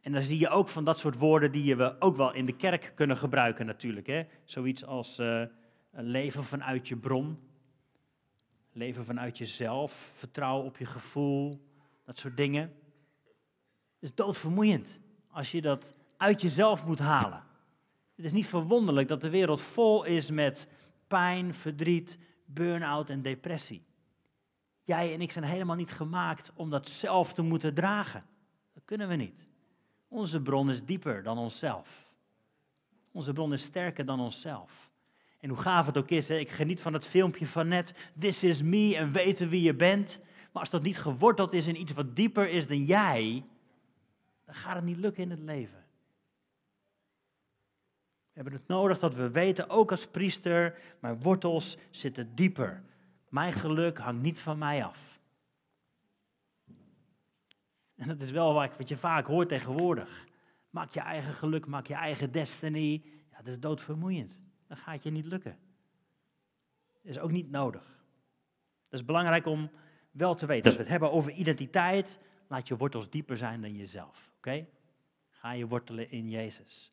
En 0.00 0.12
dan 0.12 0.22
zie 0.22 0.38
je 0.38 0.48
ook 0.48 0.68
van 0.68 0.84
dat 0.84 0.98
soort 0.98 1.18
woorden 1.18 1.52
die 1.52 1.76
we 1.76 2.00
ook 2.00 2.16
wel 2.16 2.34
in 2.34 2.46
de 2.46 2.56
kerk 2.56 2.92
kunnen 2.94 3.16
gebruiken 3.16 3.66
natuurlijk. 3.66 4.06
Hè? 4.06 4.22
Zoiets 4.44 4.84
als 4.84 5.18
uh, 5.18 5.42
leven 5.90 6.44
vanuit 6.44 6.88
je 6.88 6.96
bron, 6.96 7.38
leven 8.72 9.04
vanuit 9.04 9.38
jezelf, 9.38 10.10
vertrouwen 10.14 10.66
op 10.66 10.76
je 10.76 10.86
gevoel, 10.86 11.66
dat 12.04 12.18
soort 12.18 12.36
dingen. 12.36 12.62
Het 13.94 14.08
is 14.08 14.14
doodvermoeiend 14.14 15.00
als 15.30 15.50
je 15.50 15.60
dat 15.60 15.94
uit 16.16 16.40
jezelf 16.40 16.86
moet 16.86 16.98
halen. 16.98 17.42
Het 18.20 18.28
is 18.28 18.34
niet 18.34 18.46
verwonderlijk 18.46 19.08
dat 19.08 19.20
de 19.20 19.30
wereld 19.30 19.60
vol 19.60 20.04
is 20.04 20.30
met 20.30 20.66
pijn, 21.08 21.54
verdriet, 21.54 22.18
burn-out 22.44 23.10
en 23.10 23.22
depressie. 23.22 23.84
Jij 24.82 25.12
en 25.12 25.20
ik 25.20 25.30
zijn 25.30 25.44
helemaal 25.44 25.76
niet 25.76 25.90
gemaakt 25.90 26.52
om 26.54 26.70
dat 26.70 26.88
zelf 26.88 27.32
te 27.32 27.42
moeten 27.42 27.74
dragen. 27.74 28.24
Dat 28.74 28.82
kunnen 28.84 29.08
we 29.08 29.14
niet. 29.14 29.48
Onze 30.08 30.42
bron 30.42 30.70
is 30.70 30.84
dieper 30.84 31.22
dan 31.22 31.38
onszelf. 31.38 32.14
Onze 33.12 33.32
bron 33.32 33.52
is 33.52 33.62
sterker 33.62 34.04
dan 34.04 34.20
onszelf. 34.20 34.90
En 35.38 35.48
hoe 35.48 35.58
gaaf 35.58 35.86
het 35.86 35.98
ook 35.98 36.10
is, 36.10 36.28
hè? 36.28 36.36
ik 36.36 36.50
geniet 36.50 36.80
van 36.80 36.92
het 36.92 37.06
filmpje 37.06 37.46
van 37.46 37.68
net, 37.68 37.94
This 38.18 38.42
is 38.42 38.62
me 38.62 38.96
en 38.96 39.12
weten 39.12 39.48
wie 39.48 39.62
je 39.62 39.74
bent. 39.74 40.20
Maar 40.52 40.62
als 40.62 40.70
dat 40.70 40.82
niet 40.82 40.98
geworteld 40.98 41.52
is 41.52 41.66
in 41.66 41.80
iets 41.80 41.92
wat 41.92 42.16
dieper 42.16 42.50
is 42.50 42.66
dan 42.66 42.84
jij, 42.84 43.44
dan 44.44 44.54
gaat 44.54 44.74
het 44.74 44.84
niet 44.84 44.96
lukken 44.96 45.22
in 45.22 45.30
het 45.30 45.40
leven. 45.40 45.84
Hebben 48.40 48.58
het 48.58 48.68
nodig 48.68 48.98
dat 48.98 49.14
we 49.14 49.30
weten, 49.30 49.68
ook 49.68 49.90
als 49.90 50.06
priester, 50.06 50.78
mijn 51.00 51.22
wortels 51.22 51.76
zitten 51.90 52.34
dieper. 52.34 52.82
Mijn 53.28 53.52
geluk 53.52 53.98
hangt 53.98 54.22
niet 54.22 54.40
van 54.40 54.58
mij 54.58 54.84
af. 54.84 55.20
En 57.96 58.08
dat 58.08 58.20
is 58.20 58.30
wel 58.30 58.54
wat 58.54 58.88
je 58.88 58.96
vaak 58.96 59.26
hoort 59.26 59.48
tegenwoordig. 59.48 60.26
Maak 60.70 60.90
je 60.90 61.00
eigen 61.00 61.32
geluk, 61.32 61.66
maak 61.66 61.86
je 61.86 61.94
eigen 61.94 62.32
destiny. 62.32 63.02
Ja, 63.30 63.36
dat 63.36 63.46
is 63.46 63.60
doodvermoeiend. 63.60 64.34
Dan 64.66 64.76
gaat 64.76 65.02
je 65.02 65.10
niet 65.10 65.26
lukken. 65.26 65.58
Dat 67.02 67.10
is 67.10 67.18
ook 67.18 67.30
niet 67.30 67.50
nodig. 67.50 68.02
Dat 68.88 69.00
is 69.00 69.06
belangrijk 69.06 69.46
om 69.46 69.70
wel 70.10 70.34
te 70.34 70.46
weten. 70.46 70.64
Als 70.64 70.74
we 70.74 70.80
het 70.80 70.90
hebben 70.90 71.12
over 71.12 71.32
identiteit, 71.32 72.18
laat 72.46 72.68
je 72.68 72.76
wortels 72.76 73.10
dieper 73.10 73.36
zijn 73.36 73.60
dan 73.60 73.76
jezelf. 73.76 74.30
Oké? 74.36 74.66
Ga 75.28 75.52
je 75.52 75.66
wortelen 75.66 76.10
in 76.10 76.28
Jezus. 76.28 76.92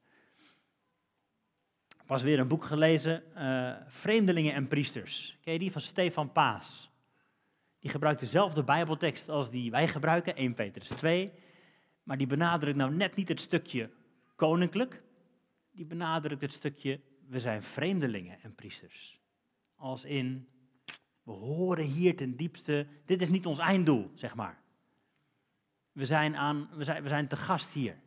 Was 2.07 2.21
weer 2.21 2.39
een 2.39 2.47
boek 2.47 2.63
gelezen, 2.63 3.23
uh, 3.37 3.75
Vreemdelingen 3.87 4.53
en 4.53 4.67
Priesters. 4.67 5.37
Ken 5.41 5.53
je 5.53 5.59
die 5.59 5.71
van 5.71 5.81
Stefan 5.81 6.31
Paas? 6.31 6.91
Die 7.79 7.89
gebruikt 7.89 8.19
dezelfde 8.19 8.63
Bijbeltekst 8.63 9.29
als 9.29 9.49
die 9.49 9.71
wij 9.71 9.87
gebruiken, 9.87 10.35
1 10.35 10.53
Petrus 10.53 10.87
2. 10.87 11.31
Maar 12.03 12.17
die 12.17 12.27
benadrukt 12.27 12.77
nou 12.77 12.93
net 12.93 13.15
niet 13.15 13.27
het 13.27 13.39
stukje 13.39 13.89
koninklijk. 14.35 15.03
Die 15.71 15.85
benadrukt 15.85 16.41
het 16.41 16.53
stukje, 16.53 16.99
we 17.27 17.39
zijn 17.39 17.63
vreemdelingen 17.63 18.41
en 18.41 18.55
priesters. 18.55 19.19
Als 19.75 20.05
in, 20.05 20.47
we 21.23 21.31
horen 21.31 21.85
hier 21.85 22.15
ten 22.15 22.35
diepste, 22.35 22.87
dit 23.05 23.21
is 23.21 23.29
niet 23.29 23.45
ons 23.45 23.59
einddoel, 23.59 24.11
zeg 24.15 24.35
maar. 24.35 24.61
We 25.91 26.05
zijn, 26.05 26.35
aan, 26.35 26.69
we 26.73 26.83
zijn, 26.83 27.03
we 27.03 27.09
zijn 27.09 27.27
te 27.27 27.35
gast 27.35 27.71
hier. 27.71 27.97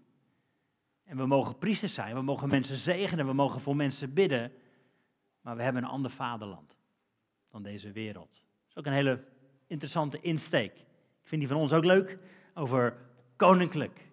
En 1.11 1.17
we 1.17 1.27
mogen 1.27 1.59
priesters 1.59 1.95
zijn, 1.95 2.15
we 2.15 2.23
mogen 2.23 2.49
mensen 2.49 2.77
zegenen, 2.77 3.27
we 3.27 3.33
mogen 3.33 3.61
voor 3.61 3.77
mensen 3.77 4.15
bidden. 4.15 4.53
Maar 5.41 5.57
we 5.57 5.63
hebben 5.63 5.83
een 5.83 5.89
ander 5.89 6.11
vaderland 6.11 6.77
dan 7.49 7.63
deze 7.63 7.93
wereld. 7.93 8.31
Dat 8.31 8.69
is 8.69 8.77
ook 8.77 8.87
een 8.87 8.93
hele 8.93 9.25
interessante 9.67 10.21
insteek. 10.21 10.73
Ik 11.23 11.29
vind 11.29 11.41
die 11.41 11.51
van 11.51 11.61
ons 11.61 11.73
ook 11.73 11.85
leuk, 11.85 12.19
over 12.55 12.97
koninklijk. 13.37 14.09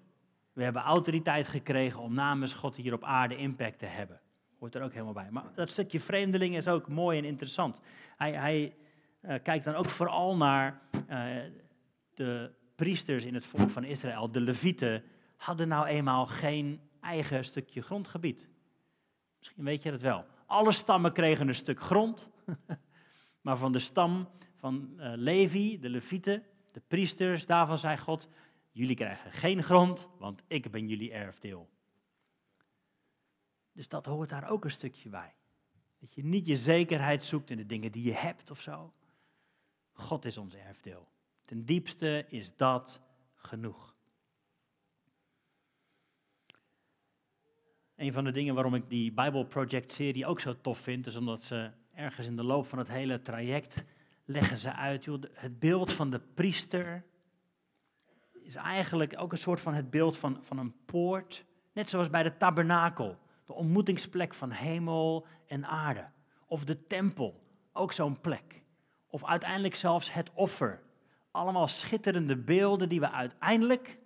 We 0.53 0.63
hebben 0.63 0.81
autoriteit 0.81 1.47
gekregen 1.47 1.99
om 1.99 2.13
namens 2.13 2.53
God 2.53 2.75
hier 2.75 2.93
op 2.93 3.03
aarde 3.03 3.35
impact 3.35 3.79
te 3.79 3.85
hebben. 3.85 4.19
Hoort 4.59 4.75
er 4.75 4.83
ook 4.83 4.93
helemaal 4.93 5.13
bij. 5.13 5.31
Maar 5.31 5.43
dat 5.55 5.69
stukje 5.69 5.99
vreemdeling 5.99 6.55
is 6.55 6.67
ook 6.67 6.87
mooi 6.87 7.17
en 7.17 7.25
interessant. 7.25 7.79
Hij, 8.15 8.33
hij 8.33 8.75
uh, 9.21 9.35
kijkt 9.43 9.65
dan 9.65 9.75
ook 9.75 9.89
vooral 9.89 10.37
naar 10.37 10.81
uh, 11.09 11.25
de 12.13 12.51
priesters 12.75 13.23
in 13.23 13.33
het 13.33 13.45
volk 13.45 13.69
van 13.69 13.83
Israël, 13.83 14.31
de 14.31 14.41
levieten, 14.41 15.03
hadden 15.35 15.67
nou 15.67 15.85
eenmaal 15.85 16.25
geen 16.25 16.86
eigen 17.07 17.45
stukje 17.45 17.81
grondgebied. 17.81 18.47
Misschien 19.37 19.63
weet 19.63 19.83
je 19.83 19.91
dat 19.91 20.01
wel. 20.01 20.25
Alle 20.45 20.71
stammen 20.71 21.13
kregen 21.13 21.47
een 21.47 21.55
stuk 21.55 21.81
grond, 21.81 22.29
maar 23.45 23.57
van 23.57 23.71
de 23.71 23.79
stam 23.79 24.29
van 24.55 24.93
uh, 24.97 25.11
Levi, 25.15 25.79
de 25.79 25.89
levieten, 25.89 26.43
de 26.71 26.81
priesters, 26.87 27.45
daarvan 27.45 27.77
zei 27.77 27.97
God, 27.97 28.29
jullie 28.71 28.95
krijgen 28.95 29.31
geen 29.31 29.63
grond, 29.63 30.07
want 30.17 30.41
ik 30.47 30.71
ben 30.71 30.87
jullie 30.87 31.11
erfdeel. 31.11 31.69
Dus 33.71 33.87
dat 33.87 34.05
hoort 34.05 34.29
daar 34.29 34.49
ook 34.49 34.63
een 34.63 34.71
stukje 34.71 35.09
bij. 35.09 35.33
Dat 35.99 36.13
je 36.13 36.23
niet 36.23 36.45
je 36.45 36.57
zekerheid 36.57 37.23
zoekt 37.23 37.49
in 37.49 37.57
de 37.57 37.65
dingen 37.65 37.91
die 37.91 38.03
je 38.03 38.13
hebt 38.13 38.51
of 38.51 38.61
zo. 38.61 38.93
God 39.93 40.25
is 40.25 40.37
ons 40.37 40.53
erfdeel. 40.53 41.07
Ten 41.45 41.65
diepste 41.65 42.25
is 42.29 42.55
dat 42.55 43.01
genoeg. 43.35 43.95
Een 47.97 48.13
van 48.13 48.23
de 48.23 48.31
dingen 48.31 48.53
waarom 48.53 48.75
ik 48.75 48.89
die 48.89 49.11
Bible 49.11 49.45
Project 49.45 49.91
serie 49.91 50.25
ook 50.25 50.39
zo 50.39 50.55
tof 50.61 50.79
vind, 50.79 51.07
is 51.07 51.15
omdat 51.15 51.43
ze 51.43 51.71
ergens 51.93 52.27
in 52.27 52.35
de 52.35 52.43
loop 52.43 52.67
van 52.67 52.77
het 52.77 52.87
hele 52.87 53.21
traject 53.21 53.83
leggen 54.25 54.57
ze 54.57 54.73
uit, 54.73 55.03
joh, 55.03 55.21
het 55.33 55.59
beeld 55.59 55.93
van 55.93 56.09
de 56.09 56.19
priester 56.33 57.05
is 58.41 58.55
eigenlijk 58.55 59.13
ook 59.17 59.31
een 59.31 59.37
soort 59.37 59.61
van 59.61 59.73
het 59.73 59.89
beeld 59.89 60.17
van, 60.17 60.39
van 60.41 60.57
een 60.57 60.75
poort, 60.85 61.45
net 61.73 61.89
zoals 61.89 62.09
bij 62.09 62.23
de 62.23 62.37
tabernakel, 62.37 63.17
de 63.45 63.53
ontmoetingsplek 63.53 64.33
van 64.33 64.51
hemel 64.51 65.25
en 65.47 65.65
aarde. 65.65 66.05
Of 66.45 66.63
de 66.63 66.87
tempel, 66.87 67.43
ook 67.73 67.93
zo'n 67.93 68.21
plek. 68.21 68.63
Of 69.07 69.25
uiteindelijk 69.25 69.75
zelfs 69.75 70.13
het 70.13 70.31
offer. 70.33 70.81
Allemaal 71.31 71.67
schitterende 71.67 72.37
beelden 72.37 72.89
die 72.89 72.99
we 72.99 73.11
uiteindelijk 73.11 73.97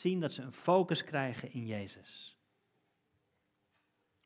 zien 0.00 0.20
dat 0.20 0.32
ze 0.32 0.42
een 0.42 0.52
focus 0.52 1.04
krijgen 1.04 1.52
in 1.52 1.66
Jezus. 1.66 2.36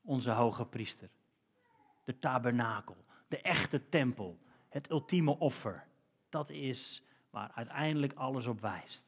Onze 0.01 0.31
hoge 0.31 0.65
priester. 0.65 1.09
De 2.03 2.19
tabernakel, 2.19 3.05
de 3.27 3.41
echte 3.41 3.89
tempel, 3.89 4.39
het 4.69 4.89
ultieme 4.89 5.39
offer. 5.39 5.87
Dat 6.29 6.49
is 6.49 7.03
waar 7.29 7.51
uiteindelijk 7.55 8.13
alles 8.13 8.47
op 8.47 8.61
wijst. 8.61 9.05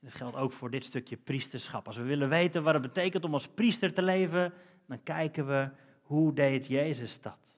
Dat 0.00 0.14
geldt 0.14 0.36
ook 0.36 0.52
voor 0.52 0.70
dit 0.70 0.84
stukje 0.84 1.16
priesterschap. 1.16 1.86
Als 1.86 1.96
we 1.96 2.02
willen 2.02 2.28
weten 2.28 2.62
wat 2.62 2.74
het 2.74 2.82
betekent 2.82 3.24
om 3.24 3.32
als 3.32 3.48
priester 3.48 3.92
te 3.94 4.02
leven, 4.02 4.52
dan 4.86 5.02
kijken 5.02 5.46
we 5.46 5.70
hoe 6.02 6.32
deed 6.32 6.66
Jezus 6.66 7.20
dat. 7.20 7.54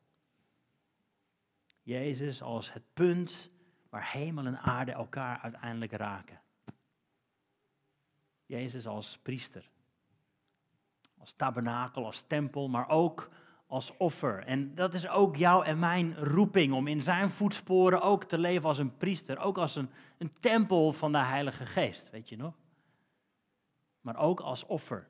Jezus 1.83 2.42
als 2.42 2.73
het 2.73 2.83
punt 2.95 3.51
waar 3.88 4.12
hemel 4.12 4.47
en 4.47 4.59
aarde 4.59 4.92
elkaar 4.92 5.38
uiteindelijk 5.38 5.92
raken. 5.92 6.40
Jezus 8.53 8.87
als 8.87 9.19
priester. 9.23 9.71
Als 11.19 11.33
tabernakel, 11.37 12.05
als 12.05 12.25
tempel, 12.27 12.69
maar 12.69 12.88
ook 12.88 13.31
als 13.67 13.97
offer. 13.97 14.45
En 14.45 14.75
dat 14.75 14.95
is 14.95 15.09
ook 15.09 15.37
jouw 15.37 15.62
en 15.62 15.79
mijn 15.79 16.17
roeping 16.17 16.73
om 16.73 16.87
in 16.87 17.03
zijn 17.03 17.31
voetsporen 17.31 18.03
ook 18.03 18.25
te 18.25 18.38
leven 18.38 18.69
als 18.69 18.79
een 18.79 18.97
priester. 18.97 19.38
Ook 19.38 19.59
als 19.59 19.77
een, 19.77 19.91
een 20.19 20.33
tempel 20.41 20.93
van 20.93 21.12
de 21.12 21.19
Heilige 21.19 21.67
Geest, 21.67 22.11
weet 22.11 22.29
je 22.29 22.37
nog? 22.37 22.55
Maar 24.01 24.17
ook 24.17 24.41
als 24.41 24.67
offer. 24.67 25.09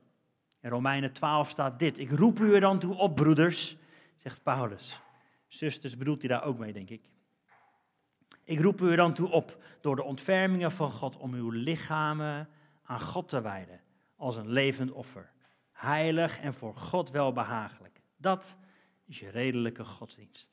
In 0.60 0.70
Romeinen 0.70 1.12
12 1.12 1.48
staat 1.48 1.78
dit. 1.78 1.98
Ik 1.98 2.10
roep 2.10 2.38
u 2.38 2.54
er 2.54 2.60
dan 2.60 2.78
toe 2.78 2.94
op, 2.94 3.16
broeders, 3.16 3.76
zegt 4.18 4.42
Paulus. 4.42 5.00
Zusters 5.48 5.96
bedoelt 5.96 6.20
hij 6.20 6.28
daar 6.28 6.44
ook 6.44 6.58
mee, 6.58 6.72
denk 6.72 6.90
ik. 6.90 7.02
Ik 8.44 8.60
roep 8.60 8.80
u 8.80 8.90
er 8.90 8.96
dan 8.96 9.14
toe 9.14 9.30
op 9.30 9.62
door 9.80 9.96
de 9.96 10.02
ontfermingen 10.02 10.72
van 10.72 10.90
God 10.90 11.16
om 11.16 11.34
uw 11.34 11.50
lichamen 11.50 12.48
aan 12.92 13.00
God 13.00 13.28
te 13.28 13.40
wijden 13.40 13.80
als 14.16 14.36
een 14.36 14.48
levend 14.48 14.90
offer. 14.90 15.32
Heilig 15.72 16.40
en 16.40 16.54
voor 16.54 16.76
God 16.76 17.10
welbehagelijk. 17.10 18.00
Dat 18.16 18.56
is 19.04 19.18
je 19.18 19.28
redelijke 19.28 19.84
godsdienst. 19.84 20.52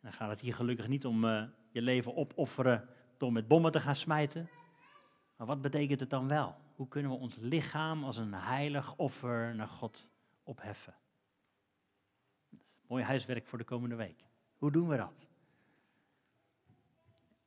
dan 0.00 0.12
gaat 0.12 0.30
het 0.30 0.40
hier 0.40 0.54
gelukkig 0.54 0.88
niet 0.88 1.06
om 1.06 1.24
uh, 1.24 1.44
je 1.70 1.82
leven 1.82 2.16
opofferen 2.16 2.88
door 3.16 3.32
met 3.32 3.48
bommen 3.48 3.72
te 3.72 3.80
gaan 3.80 3.96
smijten. 3.96 4.50
Maar 5.36 5.46
wat 5.46 5.62
betekent 5.62 6.00
het 6.00 6.10
dan 6.10 6.28
wel? 6.28 6.56
Hoe 6.74 6.88
kunnen 6.88 7.10
we 7.10 7.16
ons 7.16 7.36
lichaam 7.36 8.04
als 8.04 8.16
een 8.16 8.34
heilig 8.34 8.96
offer 8.96 9.54
naar 9.54 9.68
God 9.68 10.10
opheffen? 10.42 10.94
Mooi 12.86 13.04
huiswerk 13.04 13.46
voor 13.46 13.58
de 13.58 13.64
komende 13.64 13.94
week. 13.94 14.24
Hoe 14.56 14.72
doen 14.72 14.88
we 14.88 14.96
dat? 14.96 15.28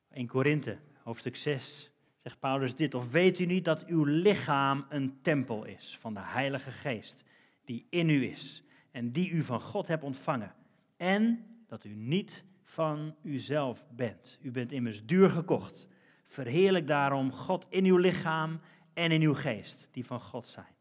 1 0.09 0.27
Korinthe, 0.27 0.79
hoofdstuk 1.03 1.35
6, 1.35 1.91
zegt 2.21 2.39
Paulus 2.39 2.75
dit. 2.75 2.93
Of 2.93 3.11
weet 3.11 3.39
u 3.39 3.45
niet 3.45 3.65
dat 3.65 3.85
uw 3.85 4.03
lichaam 4.03 4.85
een 4.89 5.21
tempel 5.21 5.65
is 5.65 5.97
van 5.99 6.13
de 6.13 6.19
Heilige 6.23 6.71
Geest, 6.71 7.23
die 7.65 7.87
in 7.89 8.09
u 8.09 8.25
is 8.25 8.63
en 8.91 9.11
die 9.11 9.29
u 9.29 9.43
van 9.43 9.61
God 9.61 9.87
hebt 9.87 10.03
ontvangen. 10.03 10.55
En 10.97 11.45
dat 11.67 11.83
u 11.83 11.93
niet 11.93 12.43
van 12.63 13.15
uzelf 13.23 13.85
bent. 13.89 14.39
U 14.41 14.51
bent 14.51 14.71
immers 14.71 15.05
duur 15.05 15.29
gekocht. 15.29 15.87
Verheerlijk 16.25 16.87
daarom 16.87 17.31
God 17.31 17.65
in 17.69 17.85
uw 17.85 17.97
lichaam 17.97 18.59
en 18.93 19.11
in 19.11 19.21
uw 19.21 19.33
geest, 19.33 19.87
die 19.91 20.05
van 20.05 20.21
God 20.21 20.47
zijn. 20.47 20.75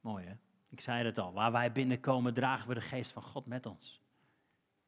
Mooi 0.00 0.24
hè? 0.24 0.32
Ik 0.68 0.80
zei 0.80 1.04
het 1.04 1.18
al, 1.18 1.32
waar 1.32 1.52
wij 1.52 1.72
binnenkomen 1.72 2.34
dragen 2.34 2.68
we 2.68 2.74
de 2.74 2.80
geest 2.80 3.12
van 3.12 3.22
God 3.22 3.46
met 3.46 3.66
ons. 3.66 4.02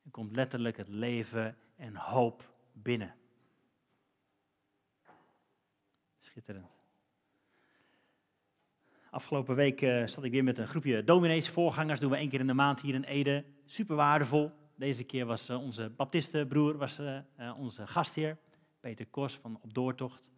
Er 0.05 0.11
komt 0.11 0.37
letterlijk 0.37 0.77
het 0.77 0.89
leven 0.89 1.57
en 1.77 1.97
hoop 1.97 2.55
binnen. 2.83 3.15
Schitterend. 6.21 6.79
Afgelopen 9.11 9.55
week 9.55 9.81
uh, 9.81 10.07
zat 10.07 10.25
ik 10.25 10.31
weer 10.31 10.45
met 10.45 10.59
een 10.59 10.69
groepje 10.69 11.05
dominees, 11.05 11.49
voorgangers, 11.49 12.01
doen 12.01 12.11
we 12.11 12.17
één 12.17 12.29
keer 12.29 12.41
in 12.41 12.47
de 12.47 12.55
maand 12.55 12.81
hier 12.81 12.95
in 12.95 13.03
Ede. 13.03 13.45
Super 13.65 13.97
waardevol. 13.97 14.53
Deze 14.75 15.05
keer 15.05 15.27
was 15.27 15.51
uh, 15.51 15.61
onze 15.61 15.91
baptistenbroer 15.97 16.77
was, 16.77 16.99
uh, 16.99 17.19
onze 17.57 17.87
gastheer, 17.87 18.39
Peter 18.81 19.07
Kos 19.07 19.37
van 19.37 19.59
Op 19.63 19.75
Doortocht. 19.75 20.31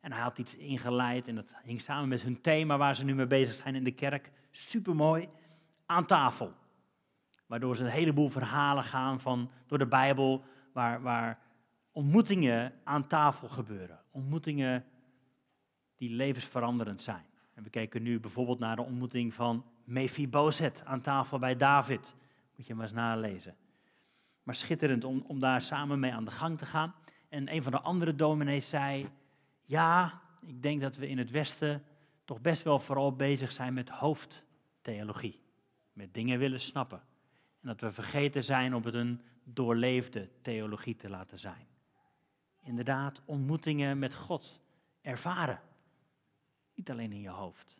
En 0.00 0.12
hij 0.12 0.22
had 0.22 0.38
iets 0.38 0.56
ingeleid 0.56 1.28
en 1.28 1.34
dat 1.34 1.52
hing 1.62 1.80
samen 1.80 2.08
met 2.08 2.22
hun 2.22 2.40
thema 2.40 2.76
waar 2.76 2.96
ze 2.96 3.04
nu 3.04 3.14
mee 3.14 3.26
bezig 3.26 3.54
zijn 3.54 3.74
in 3.74 3.84
de 3.84 3.94
kerk. 3.94 4.30
Super 4.50 4.94
mooi. 4.94 5.28
Aan 5.86 6.06
tafel. 6.06 6.54
Waardoor 7.46 7.76
ze 7.76 7.84
een 7.84 7.90
heleboel 7.90 8.28
verhalen 8.28 8.84
gaan 8.84 9.20
van, 9.20 9.50
door 9.66 9.78
de 9.78 9.86
Bijbel, 9.86 10.44
waar, 10.72 11.02
waar 11.02 11.38
ontmoetingen 11.98 12.72
aan 12.84 13.06
tafel 13.06 13.48
gebeuren. 13.48 14.00
Ontmoetingen 14.10 14.84
die 15.96 16.10
levensveranderend 16.10 17.02
zijn. 17.02 17.24
En 17.54 17.62
we 17.62 17.70
kijken 17.70 18.02
nu 18.02 18.20
bijvoorbeeld 18.20 18.58
naar 18.58 18.76
de 18.76 18.82
ontmoeting 18.82 19.34
van 19.34 19.64
Mephibozet 19.84 20.84
aan 20.84 21.00
tafel 21.00 21.38
bij 21.38 21.56
David. 21.56 22.14
Moet 22.56 22.66
je 22.66 22.74
maar 22.74 22.84
eens 22.84 22.94
nalezen. 22.94 23.56
Maar 24.42 24.54
schitterend 24.54 25.04
om, 25.04 25.24
om 25.26 25.40
daar 25.40 25.62
samen 25.62 26.00
mee 26.00 26.12
aan 26.12 26.24
de 26.24 26.30
gang 26.30 26.58
te 26.58 26.66
gaan. 26.66 26.94
En 27.28 27.54
een 27.54 27.62
van 27.62 27.72
de 27.72 27.80
andere 27.80 28.14
dominees 28.14 28.68
zei, 28.68 29.08
ja, 29.64 30.20
ik 30.46 30.62
denk 30.62 30.80
dat 30.80 30.96
we 30.96 31.08
in 31.08 31.18
het 31.18 31.30
Westen 31.30 31.82
toch 32.24 32.40
best 32.40 32.62
wel 32.62 32.78
vooral 32.78 33.16
bezig 33.16 33.52
zijn 33.52 33.74
met 33.74 33.88
hoofdtheologie. 33.88 35.40
Met 35.92 36.14
dingen 36.14 36.38
willen 36.38 36.60
snappen. 36.60 37.02
En 37.60 37.68
dat 37.68 37.80
we 37.80 37.92
vergeten 37.92 38.42
zijn 38.42 38.74
om 38.74 38.84
het 38.84 38.94
een 38.94 39.20
doorleefde 39.44 40.28
theologie 40.42 40.96
te 40.96 41.08
laten 41.08 41.38
zijn. 41.38 41.66
Inderdaad, 42.68 43.22
ontmoetingen 43.24 43.98
met 43.98 44.14
God 44.14 44.60
ervaren. 45.00 45.60
Niet 46.74 46.90
alleen 46.90 47.12
in 47.12 47.20
je 47.20 47.28
hoofd. 47.28 47.76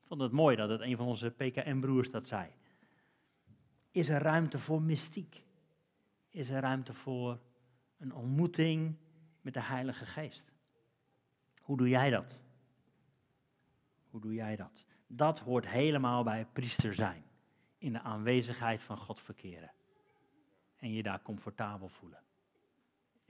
Ik 0.00 0.06
vond 0.06 0.20
het 0.20 0.32
mooi 0.32 0.56
dat 0.56 0.68
het 0.68 0.80
een 0.80 0.96
van 0.96 1.06
onze 1.06 1.30
PKM-broers 1.30 2.10
dat 2.10 2.28
zei. 2.28 2.50
Is 3.90 4.08
er 4.08 4.22
ruimte 4.22 4.58
voor 4.58 4.82
mystiek? 4.82 5.44
Is 6.28 6.50
er 6.50 6.60
ruimte 6.60 6.94
voor 6.94 7.40
een 7.98 8.14
ontmoeting 8.14 8.96
met 9.40 9.54
de 9.54 9.62
Heilige 9.62 10.06
Geest? 10.06 10.52
Hoe 11.62 11.76
doe 11.76 11.88
jij 11.88 12.10
dat? 12.10 12.40
Hoe 14.10 14.20
doe 14.20 14.34
jij 14.34 14.56
dat? 14.56 14.84
Dat 15.06 15.38
hoort 15.38 15.68
helemaal 15.68 16.22
bij 16.22 16.46
priester 16.52 16.94
zijn. 16.94 17.24
In 17.78 17.92
de 17.92 18.00
aanwezigheid 18.00 18.82
van 18.82 18.96
God 18.96 19.20
verkeren. 19.20 19.72
En 20.76 20.92
je 20.92 21.02
daar 21.02 21.22
comfortabel 21.22 21.88
voelen. 21.88 22.22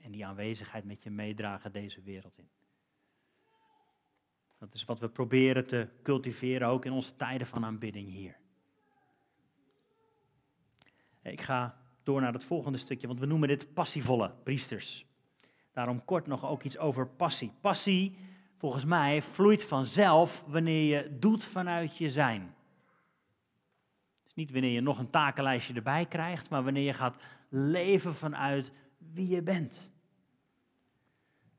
En 0.03 0.12
die 0.12 0.27
aanwezigheid 0.27 0.85
met 0.85 1.03
je 1.03 1.11
meedragen 1.11 1.73
deze 1.73 2.03
wereld 2.03 2.38
in. 2.38 2.49
Dat 4.59 4.75
is 4.75 4.85
wat 4.85 4.99
we 4.99 5.09
proberen 5.09 5.67
te 5.67 5.88
cultiveren 6.03 6.69
ook 6.69 6.85
in 6.85 6.93
onze 6.93 7.17
tijden 7.17 7.47
van 7.47 7.65
aanbidding 7.65 8.09
hier. 8.09 8.37
Ik 11.23 11.41
ga 11.41 11.81
door 12.03 12.21
naar 12.21 12.33
het 12.33 12.45
volgende 12.45 12.79
stukje, 12.79 13.07
want 13.07 13.19
we 13.19 13.27
noemen 13.27 13.49
dit 13.49 13.75
passievolle 13.75 14.35
priesters. 14.43 15.07
Daarom 15.73 16.05
kort 16.05 16.27
nog 16.27 16.47
ook 16.47 16.62
iets 16.62 16.79
over 16.79 17.09
passie. 17.09 17.53
Passie, 17.61 18.17
volgens 18.57 18.85
mij, 18.85 19.23
vloeit 19.23 19.62
vanzelf 19.62 20.45
wanneer 20.47 20.97
je 20.97 21.19
doet 21.19 21.45
vanuit 21.45 21.97
je 21.97 22.09
zijn. 22.09 22.55
Dus 24.23 24.35
niet 24.35 24.51
wanneer 24.51 24.73
je 24.73 24.81
nog 24.81 24.99
een 24.99 25.11
takenlijstje 25.11 25.75
erbij 25.75 26.07
krijgt, 26.07 26.51
maar 26.51 26.65
wanneer 26.65 26.85
je 26.85 26.93
gaat 26.93 27.23
leven 27.49 28.15
vanuit 28.15 28.73
wie 28.99 29.29
je 29.29 29.43
bent. 29.43 29.91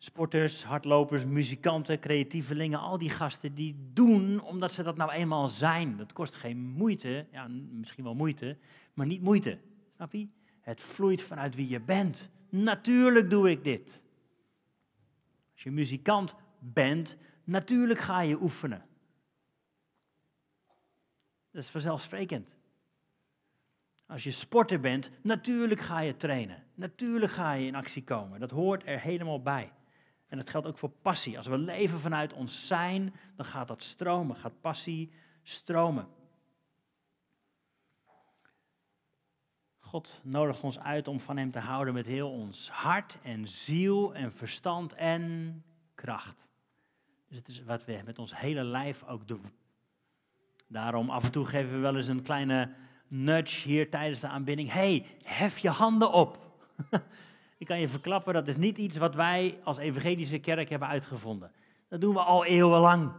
Sporters, 0.04 0.63
hardlopers, 0.63 1.26
muzikanten, 1.26 2.00
creatievelingen, 2.00 2.80
al 2.80 2.98
die 2.98 3.10
gasten 3.10 3.56
die 3.56 3.76
doen 3.94 4.42
omdat 4.42 4.72
ze 4.72 4.84
dat 4.84 4.96
nou 4.96 5.12
eenmaal 5.12 5.48
zijn. 5.48 5.98
Dat 5.98 6.13
kost 6.13 6.36
geen 6.36 6.58
moeite, 6.58 7.28
ja, 7.32 7.48
misschien 7.72 8.04
wel 8.04 8.16
moeite, 8.16 8.58
maar 8.94 9.06
niet 9.06 9.22
moeite. 9.22 9.60
Snap 9.96 10.12
je? 10.12 10.28
Het 10.62 10.82
vloeit 10.82 11.22
vanuit 11.22 11.56
wie 11.56 11.70
je 11.70 11.80
bent. 11.80 12.30
Natuurlijk 12.50 13.30
doe 13.30 13.50
ik 13.50 13.63
dit. 13.63 14.02
Als 15.54 15.63
je 15.63 15.72
muzikant 15.72 16.36
bent, 16.60 17.18
natuurlijk 17.44 18.00
ga 18.00 18.22
je 18.22 18.42
oefenen. 18.42 18.86
Dat 21.52 21.63
is 21.63 21.70
vanzelfsprekend. 21.70 22.56
Als 24.06 24.24
je 24.24 24.32
sporter 24.32 24.80
bent, 24.80 25.10
natuurlijk 25.22 25.82
ga 25.82 26.00
je 26.00 26.16
trainen. 26.16 26.63
Natuurlijk 26.74 27.32
ga 27.32 27.54
je 27.54 27.66
in 27.66 27.76
actie 27.76 28.04
komen. 28.04 28.39
Dat 28.39 28.52
hoort 28.52 28.84
er 28.86 29.00
helemaal 29.00 29.42
bij. 29.42 29.72
En 30.34 30.39
dat 30.39 30.50
geldt 30.50 30.67
ook 30.67 30.78
voor 30.78 30.89
passie. 30.89 31.38
Als 31.38 31.48
we 31.48 31.58
leven 31.58 32.00
vanuit 32.00 32.34
ons 32.34 32.67
zijn, 32.67 33.13
dan 33.36 33.46
gaat 33.46 33.67
dat 33.67 33.84
stromen, 33.84 34.36
gaat 34.36 34.62
passie 34.62 35.12
stromen. 35.43 36.08
God 39.80 40.22
nodigt 40.24 40.62
ons 40.62 40.80
uit 40.80 41.08
om 41.08 41.19
van 41.19 41.38
Hem 41.38 41.52
te 41.52 41.60
houden 41.60 41.93
met 41.93 42.06
heel 42.06 42.32
ons 42.32 42.69
hart 42.69 43.17
en 43.22 43.48
ziel 43.48 44.15
en 44.15 44.34
verstand 44.34 44.93
en 44.93 45.63
kracht. 45.96 46.48
Dus 47.28 47.38
het 47.38 47.48
is 47.48 47.63
wat 47.63 47.86
we 47.86 48.02
met 48.06 48.19
ons 48.19 48.38
hele 48.38 48.63
lijf 48.63 49.04
ook 49.04 49.28
doen. 49.28 49.52
Daarom 50.67 51.10
af 51.10 51.24
en 51.24 51.32
toe 51.32 51.46
geven 51.46 51.72
we 51.72 51.78
wel 51.78 51.96
eens 51.96 52.08
een 52.08 52.24
kleine 52.24 52.74
nudge 53.08 53.67
hier 53.67 53.89
tijdens 53.89 54.19
de 54.19 54.28
aanbidding. 54.28 54.72
hey, 54.72 55.06
hef 55.24 55.58
je 55.58 55.69
handen 55.69 56.12
op. 56.12 56.39
Ik 57.63 57.69
kan 57.69 57.80
je 57.80 57.88
verklappen, 57.88 58.34
dat 58.34 58.47
is 58.47 58.58
niet 58.58 58.78
iets 58.78 58.97
wat 58.97 59.15
wij 59.15 59.60
als 59.63 59.78
evangelische 59.78 60.39
kerk 60.39 60.69
hebben 60.69 60.88
uitgevonden. 60.88 61.52
Dat 61.89 62.02
doen 62.02 62.13
we 62.13 62.19
al 62.19 62.45
eeuwenlang. 62.45 63.12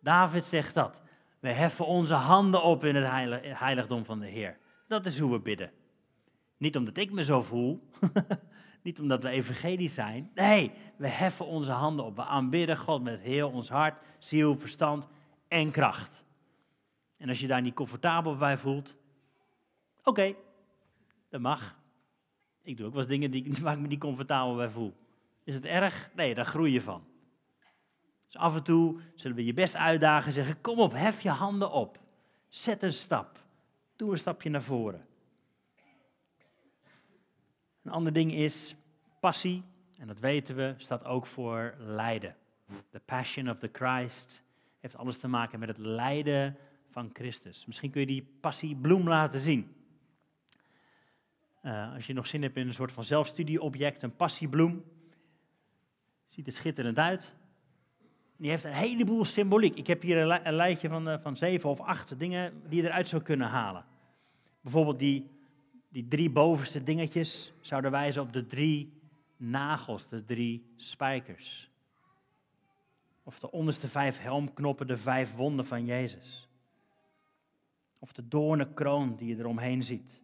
David 0.00 0.44
zegt 0.44 0.74
dat. 0.74 1.02
We 1.40 1.48
heffen 1.48 1.86
onze 1.86 2.14
handen 2.14 2.62
op 2.62 2.84
in 2.84 2.94
het 2.94 3.06
heiligdom 3.58 4.04
van 4.04 4.20
de 4.20 4.26
Heer. 4.26 4.58
Dat 4.88 5.06
is 5.06 5.18
hoe 5.18 5.32
we 5.32 5.40
bidden. 5.40 5.70
Niet 6.56 6.76
omdat 6.76 6.96
ik 6.96 7.12
me 7.12 7.24
zo 7.24 7.42
voel, 7.42 7.88
niet 8.82 9.00
omdat 9.00 9.22
we 9.22 9.28
evangelisch 9.28 9.94
zijn. 9.94 10.30
Nee, 10.34 10.72
we 10.96 11.08
heffen 11.08 11.46
onze 11.46 11.72
handen 11.72 12.04
op. 12.04 12.16
We 12.16 12.24
aanbidden 12.24 12.76
God 12.76 13.02
met 13.02 13.20
heel 13.20 13.50
ons 13.50 13.68
hart, 13.68 14.00
ziel, 14.18 14.58
verstand 14.58 15.08
en 15.48 15.70
kracht. 15.70 16.24
En 17.16 17.28
als 17.28 17.40
je 17.40 17.46
daar 17.46 17.62
niet 17.62 17.74
comfortabel 17.74 18.36
bij 18.36 18.56
voelt, 18.56 18.96
oké, 20.02 20.34
dat 21.28 21.40
mag. 21.40 21.80
Ik 22.62 22.76
doe 22.76 22.86
ook 22.86 22.92
wel 22.92 23.00
eens 23.00 23.10
dingen 23.10 23.30
die, 23.30 23.54
waar 23.62 23.74
ik 23.74 23.80
me 23.80 23.86
niet 23.86 24.00
comfortabel 24.00 24.56
bij 24.56 24.70
voel. 24.70 24.94
Is 25.44 25.54
het 25.54 25.64
erg? 25.64 26.10
Nee, 26.14 26.34
daar 26.34 26.46
groei 26.46 26.72
je 26.72 26.82
van. 26.82 27.04
Dus 28.26 28.36
af 28.36 28.56
en 28.56 28.62
toe 28.62 29.00
zullen 29.14 29.36
we 29.36 29.44
je 29.44 29.54
best 29.54 29.74
uitdagen 29.74 30.26
en 30.26 30.32
zeggen: 30.32 30.60
Kom 30.60 30.78
op, 30.78 30.92
hef 30.92 31.20
je 31.20 31.30
handen 31.30 31.70
op. 31.70 31.98
Zet 32.48 32.82
een 32.82 32.92
stap. 32.92 33.38
Doe 33.96 34.10
een 34.10 34.18
stapje 34.18 34.50
naar 34.50 34.62
voren. 34.62 35.06
Een 37.82 37.92
ander 37.92 38.12
ding 38.12 38.32
is 38.32 38.74
passie, 39.20 39.62
en 39.98 40.06
dat 40.06 40.18
weten 40.18 40.56
we, 40.56 40.74
staat 40.76 41.04
ook 41.04 41.26
voor 41.26 41.74
lijden. 41.78 42.36
The 42.90 43.00
passion 43.00 43.50
of 43.50 43.58
the 43.58 43.70
Christ 43.72 44.42
heeft 44.80 44.96
alles 44.96 45.18
te 45.18 45.28
maken 45.28 45.58
met 45.58 45.68
het 45.68 45.78
lijden 45.78 46.56
van 46.90 47.10
Christus. 47.12 47.66
Misschien 47.66 47.90
kun 47.90 48.00
je 48.00 48.06
die 48.06 48.26
passiebloem 48.40 49.08
laten 49.08 49.40
zien. 49.40 49.74
Uh, 51.62 51.94
als 51.94 52.06
je 52.06 52.12
nog 52.12 52.26
zin 52.26 52.42
hebt 52.42 52.56
in 52.56 52.66
een 52.66 52.74
soort 52.74 52.92
van 52.92 53.04
zelfstudieobject, 53.04 54.02
een 54.02 54.16
passiebloem. 54.16 54.84
Ziet 56.26 56.46
er 56.46 56.52
schitterend 56.52 56.98
uit. 56.98 57.34
Die 58.36 58.50
heeft 58.50 58.64
een 58.64 58.72
heleboel 58.72 59.24
symboliek. 59.24 59.76
Ik 59.76 59.86
heb 59.86 60.02
hier 60.02 60.16
een, 60.46 60.54
lijstje 60.54 60.88
van, 60.88 61.08
uh, 61.08 61.18
van 61.18 61.36
zeven 61.36 61.70
of 61.70 61.80
acht 61.80 62.18
dingen 62.18 62.62
die 62.68 62.82
je 62.82 62.88
eruit 62.88 63.08
zou 63.08 63.22
kunnen 63.22 63.48
halen. 63.48 63.84
Bijvoorbeeld 64.60 64.98
die, 64.98 65.30
die 65.88 66.08
drie 66.08 66.30
bovenste 66.30 66.82
dingetjes 66.82 67.52
zouden 67.60 67.90
wijzen 67.90 68.22
op 68.22 68.32
de 68.32 68.46
drie 68.46 69.00
nagels, 69.36 70.08
de 70.08 70.24
drie 70.24 70.72
spijkers. 70.76 71.70
Of 73.22 73.38
de 73.38 73.50
onderste 73.50 73.88
vijf 73.88 74.18
helmknoppen, 74.18 74.86
de 74.86 74.96
vijf 74.96 75.34
wonden 75.34 75.66
van 75.66 75.84
Jezus. 75.84 76.48
Of 77.98 78.12
de 78.12 78.28
doornenkroon 78.28 79.16
die 79.16 79.28
je 79.28 79.38
eromheen 79.38 79.82
ziet 79.82 80.21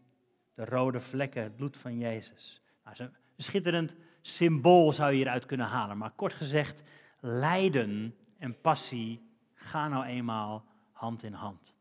de 0.59 0.65
rode 0.65 1.01
vlekken, 1.01 1.43
het 1.43 1.57
bloed 1.57 1.77
van 1.77 1.99
Jezus. 1.99 2.61
Nou, 2.85 2.97
een 2.99 3.13
schitterend 3.37 3.95
symbool 4.21 4.93
zou 4.93 5.11
je 5.11 5.17
hieruit 5.17 5.47
kunnen 5.47 5.67
halen. 5.67 5.99
Maar 5.99 6.11
kort 6.11 6.35
gezegd, 6.35 6.83
lijden 7.21 8.17
en 8.39 8.61
passie 8.61 9.31
gaan 9.55 9.91
nou 9.91 10.05
eenmaal 10.05 10.65
hand 10.93 11.23
in 11.23 11.33
hand. 11.33 11.75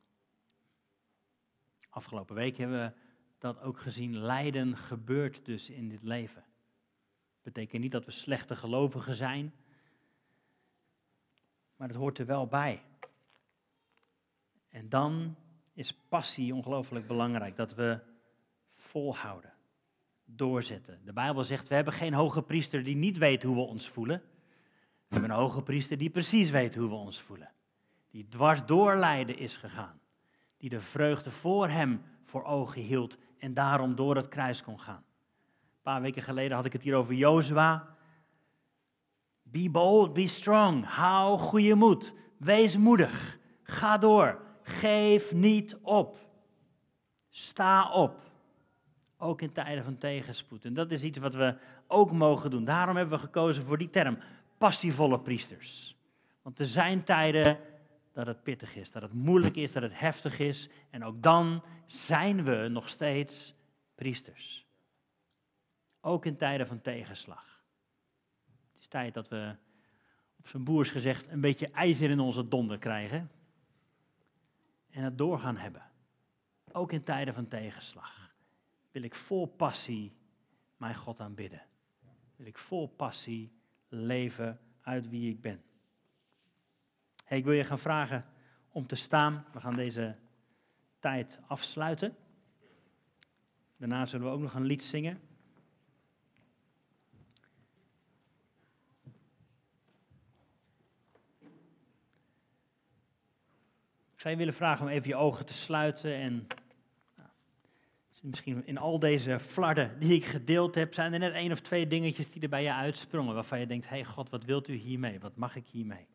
Afgelopen 1.89 2.35
week 2.35 2.57
hebben 2.57 2.79
we 2.79 2.91
dat 3.37 3.61
ook 3.61 3.79
gezien 3.79 4.17
lijden 4.17 4.77
gebeurt 4.77 5.45
dus 5.45 5.69
in 5.69 5.89
dit 5.89 6.03
leven. 6.03 6.43
Betekent 7.41 7.81
niet 7.81 7.91
dat 7.91 8.05
we 8.05 8.11
slechte 8.11 8.55
gelovigen 8.55 9.15
zijn, 9.15 9.53
maar 11.75 11.87
het 11.87 11.97
hoort 11.97 12.19
er 12.19 12.25
wel 12.25 12.47
bij. 12.47 12.83
En 14.69 14.89
dan 14.89 15.35
is 15.73 15.93
passie 15.93 16.55
ongelooflijk 16.55 17.07
belangrijk, 17.07 17.55
dat 17.55 17.73
we 17.73 18.15
volhouden, 18.87 19.53
doorzetten. 20.25 20.99
De 21.05 21.13
Bijbel 21.13 21.43
zegt, 21.43 21.67
we 21.67 21.75
hebben 21.75 21.93
geen 21.93 22.13
hoge 22.13 22.41
priester 22.41 22.83
die 22.83 22.95
niet 22.95 23.17
weet 23.17 23.43
hoe 23.43 23.55
we 23.55 23.61
ons 23.61 23.89
voelen. 23.89 24.21
We 25.07 25.13
hebben 25.13 25.29
een 25.29 25.37
hoge 25.37 25.61
priester 25.61 25.97
die 25.97 26.09
precies 26.09 26.49
weet 26.49 26.75
hoe 26.75 26.89
we 26.89 26.95
ons 26.95 27.21
voelen. 27.21 27.51
Die 28.09 28.27
dwars 28.27 28.65
door 28.65 28.95
lijden 28.95 29.37
is 29.37 29.55
gegaan. 29.55 29.99
Die 30.57 30.69
de 30.69 30.81
vreugde 30.81 31.31
voor 31.31 31.67
hem 31.67 32.01
voor 32.23 32.43
ogen 32.43 32.81
hield 32.81 33.17
en 33.37 33.53
daarom 33.53 33.95
door 33.95 34.15
het 34.15 34.27
kruis 34.27 34.63
kon 34.63 34.79
gaan. 34.79 35.03
Een 35.61 35.81
paar 35.81 36.01
weken 36.01 36.21
geleden 36.21 36.55
had 36.55 36.65
ik 36.65 36.73
het 36.73 36.83
hier 36.83 36.95
over 36.95 37.13
Jozua. 37.13 37.95
Be 39.43 39.69
bold, 39.69 40.13
be 40.13 40.27
strong. 40.27 40.85
Hou 40.85 41.37
goede 41.37 41.75
moed. 41.75 42.13
Wees 42.37 42.77
moedig. 42.77 43.39
Ga 43.63 43.97
door. 43.97 44.41
Geef 44.61 45.33
niet 45.33 45.77
op. 45.81 46.17
Sta 47.29 47.91
op. 47.91 48.26
Ook 49.17 49.41
in 49.41 49.51
tijden 49.51 49.83
van 49.83 49.97
tegenspoed. 49.97 50.65
En 50.65 50.73
dat 50.73 50.91
is 50.91 51.03
iets 51.03 51.17
wat 51.17 51.35
we 51.35 51.55
ook 51.87 52.11
mogen 52.11 52.49
doen. 52.49 52.65
Daarom 52.65 52.95
hebben 52.95 53.19
we 53.19 53.25
gekozen 53.25 53.63
voor 53.63 53.77
die 53.77 53.89
term. 53.89 54.17
Passievolle 54.57 55.19
priesters. 55.19 55.97
Want 56.41 56.59
er 56.59 56.65
zijn 56.65 57.03
tijden 57.03 57.59
dat 58.11 58.27
het 58.27 58.43
pittig 58.43 58.75
is, 58.75 58.91
dat 58.91 59.01
het 59.01 59.13
moeilijk 59.13 59.55
is, 59.55 59.71
dat 59.71 59.83
het 59.83 59.99
heftig 59.99 60.39
is. 60.39 60.69
En 60.89 61.03
ook 61.03 61.21
dan 61.21 61.63
zijn 61.85 62.43
we 62.43 62.67
nog 62.67 62.89
steeds 62.89 63.55
priesters. 63.95 64.65
Ook 66.01 66.25
in 66.25 66.37
tijden 66.37 66.67
van 66.67 66.81
tegenslag. 66.81 67.63
Het 68.45 68.81
is 68.81 68.87
tijd 68.87 69.13
dat 69.13 69.27
we, 69.27 69.55
op 70.39 70.47
zijn 70.47 70.63
boers 70.63 70.91
gezegd, 70.91 71.27
een 71.29 71.41
beetje 71.41 71.71
ijzer 71.71 72.09
in 72.09 72.19
onze 72.19 72.47
donder 72.47 72.77
krijgen. 72.77 73.31
En 74.89 75.03
het 75.03 75.17
doorgaan 75.17 75.57
hebben. 75.57 75.83
Ook 76.71 76.91
in 76.91 77.03
tijden 77.03 77.33
van 77.33 77.47
tegenslag. 77.47 78.26
Wil 78.97 79.05
ik 79.05 79.15
vol 79.15 79.45
passie 79.45 80.15
mijn 80.77 80.95
God 80.95 81.19
aanbidden. 81.19 81.61
Wil 82.35 82.45
ik 82.45 82.57
vol 82.57 82.87
passie 82.87 83.51
leven 83.87 84.59
uit 84.81 85.09
wie 85.09 85.31
ik 85.31 85.41
ben. 85.41 85.63
Ik 87.27 87.43
wil 87.43 87.53
je 87.53 87.63
gaan 87.63 87.79
vragen 87.79 88.25
om 88.69 88.87
te 88.87 88.95
staan. 88.95 89.45
We 89.53 89.59
gaan 89.59 89.75
deze 89.75 90.15
tijd 90.99 91.39
afsluiten. 91.47 92.15
Daarna 93.75 94.05
zullen 94.05 94.25
we 94.25 94.31
ook 94.31 94.41
nog 94.41 94.53
een 94.53 94.65
lied 94.65 94.83
zingen. 94.83 95.21
Ik 104.13 104.19
zou 104.19 104.33
je 104.33 104.39
willen 104.39 104.53
vragen 104.53 104.85
om 104.85 104.91
even 104.91 105.07
je 105.07 105.15
ogen 105.15 105.45
te 105.45 105.53
sluiten 105.53 106.13
en 106.15 106.47
misschien 108.21 108.65
in 108.65 108.77
al 108.77 108.99
deze 108.99 109.39
flarden 109.39 109.99
die 109.99 110.13
ik 110.13 110.25
gedeeld 110.25 110.75
heb, 110.75 110.93
zijn 110.93 111.13
er 111.13 111.19
net 111.19 111.33
één 111.33 111.51
of 111.51 111.59
twee 111.59 111.87
dingetjes 111.87 112.29
die 112.29 112.41
er 112.41 112.49
bij 112.49 112.63
je 112.63 112.73
uitsprongen 112.73 113.33
waarvan 113.33 113.59
je 113.59 113.67
denkt, 113.67 113.89
hé 113.89 113.95
hey 113.95 114.05
God, 114.05 114.29
wat 114.29 114.43
wilt 114.43 114.67
u 114.67 114.73
hiermee? 114.73 115.19
Wat 115.19 115.35
mag 115.35 115.55
ik 115.55 115.65
hiermee? 115.65 116.07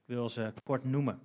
Ik 0.00 0.14
wil 0.14 0.28
ze 0.28 0.52
kort 0.64 0.84
noemen. 0.84 1.20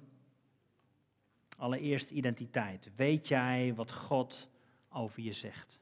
Allereerst 1.58 2.10
identiteit. 2.10 2.92
Weet 2.96 3.28
jij 3.28 3.74
wat 3.76 3.92
God 3.92 4.50
over 4.90 5.22
je 5.22 5.34
zegt? 5.34 5.80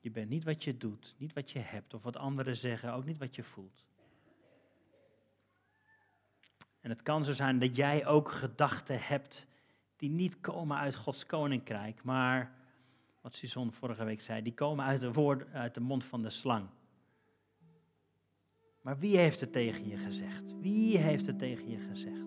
Je 0.00 0.10
bent 0.10 0.28
niet 0.28 0.44
wat 0.44 0.64
je 0.64 0.76
doet, 0.76 1.14
niet 1.18 1.32
wat 1.32 1.50
je 1.50 1.58
hebt 1.58 1.94
of 1.94 2.02
wat 2.02 2.16
anderen 2.16 2.56
zeggen, 2.56 2.92
ook 2.92 3.04
niet 3.04 3.18
wat 3.18 3.34
je 3.36 3.42
voelt. 3.42 3.86
En 6.80 6.90
het 6.90 7.02
kan 7.02 7.24
zo 7.24 7.32
zijn 7.32 7.58
dat 7.58 7.76
jij 7.76 8.06
ook 8.06 8.30
gedachten 8.30 9.00
hebt 9.00 9.46
die 9.98 10.10
niet 10.10 10.40
komen 10.40 10.76
uit 10.76 10.96
Gods 10.96 11.26
koninkrijk, 11.26 12.02
maar, 12.02 12.52
wat 13.20 13.34
Suzanne 13.34 13.72
vorige 13.72 14.04
week 14.04 14.20
zei, 14.20 14.42
die 14.42 14.54
komen 14.54 14.84
uit 14.84 15.00
de, 15.00 15.12
woord, 15.12 15.52
uit 15.52 15.74
de 15.74 15.80
mond 15.80 16.04
van 16.04 16.22
de 16.22 16.30
slang. 16.30 16.66
Maar 18.82 18.98
wie 18.98 19.16
heeft 19.16 19.40
het 19.40 19.52
tegen 19.52 19.88
je 19.88 19.96
gezegd? 19.96 20.54
Wie 20.60 20.98
heeft 20.98 21.26
het 21.26 21.38
tegen 21.38 21.70
je 21.70 21.78
gezegd? 21.78 22.26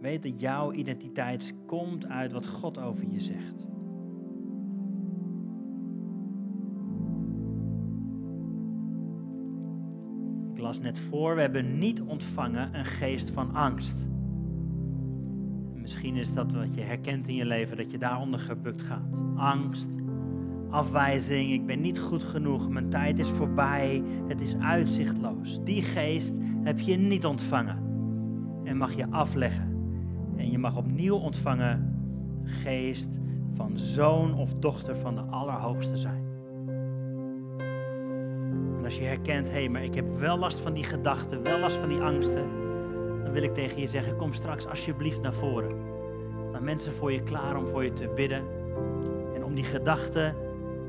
Weet 0.00 0.22
dat 0.22 0.40
jouw 0.40 0.72
identiteit 0.72 1.52
komt 1.66 2.06
uit 2.06 2.32
wat 2.32 2.46
God 2.46 2.78
over 2.78 3.10
je 3.10 3.20
zegt. 3.20 3.66
Ik 10.54 10.62
las 10.62 10.80
net 10.80 10.98
voor, 10.98 11.34
we 11.34 11.40
hebben 11.40 11.78
niet 11.78 12.02
ontvangen 12.02 12.74
een 12.74 12.84
geest 12.84 13.30
van 13.30 13.54
angst. 13.54 14.15
Misschien 15.86 16.16
is 16.16 16.32
dat 16.32 16.52
wat 16.52 16.74
je 16.74 16.80
herkent 16.80 17.28
in 17.28 17.34
je 17.34 17.44
leven, 17.44 17.76
dat 17.76 17.90
je 17.90 17.98
daaronder 17.98 18.40
gebukt 18.40 18.82
gaat. 18.82 19.20
Angst, 19.36 19.88
afwijzing, 20.70 21.52
ik 21.52 21.66
ben 21.66 21.80
niet 21.80 21.98
goed 21.98 22.22
genoeg, 22.22 22.68
mijn 22.68 22.90
tijd 22.90 23.18
is 23.18 23.28
voorbij, 23.28 24.02
het 24.28 24.40
is 24.40 24.56
uitzichtloos. 24.56 25.60
Die 25.64 25.82
geest 25.82 26.32
heb 26.62 26.80
je 26.80 26.96
niet 26.96 27.26
ontvangen 27.26 27.78
en 28.64 28.76
mag 28.76 28.94
je 28.94 29.10
afleggen. 29.10 29.76
En 30.36 30.50
je 30.50 30.58
mag 30.58 30.76
opnieuw 30.76 31.16
ontvangen 31.16 31.98
geest 32.42 33.18
van 33.54 33.78
zoon 33.78 34.34
of 34.34 34.54
dochter 34.54 34.96
van 34.96 35.14
de 35.14 35.22
Allerhoogste 35.22 35.96
zijn. 35.96 36.24
En 38.78 38.84
als 38.84 38.96
je 38.96 39.04
herkent, 39.04 39.48
hé, 39.48 39.54
hey, 39.54 39.68
maar 39.68 39.84
ik 39.84 39.94
heb 39.94 40.18
wel 40.18 40.38
last 40.38 40.60
van 40.60 40.72
die 40.72 40.84
gedachten, 40.84 41.42
wel 41.42 41.58
last 41.58 41.76
van 41.76 41.88
die 41.88 42.00
angsten, 42.00 42.65
wil 43.36 43.44
ik 43.44 43.54
tegen 43.54 43.80
je 43.80 43.88
zeggen, 43.88 44.16
kom 44.16 44.32
straks 44.32 44.66
alsjeblieft 44.66 45.20
naar 45.20 45.34
voren. 45.34 45.70
Er 45.70 46.48
staan 46.48 46.64
mensen 46.64 46.92
voor 46.92 47.12
je 47.12 47.22
klaar 47.22 47.56
om 47.56 47.66
voor 47.66 47.84
je 47.84 47.92
te 47.92 48.08
bidden 48.14 48.42
en 49.34 49.44
om 49.44 49.54
die 49.54 49.64
gedachten 49.64 50.34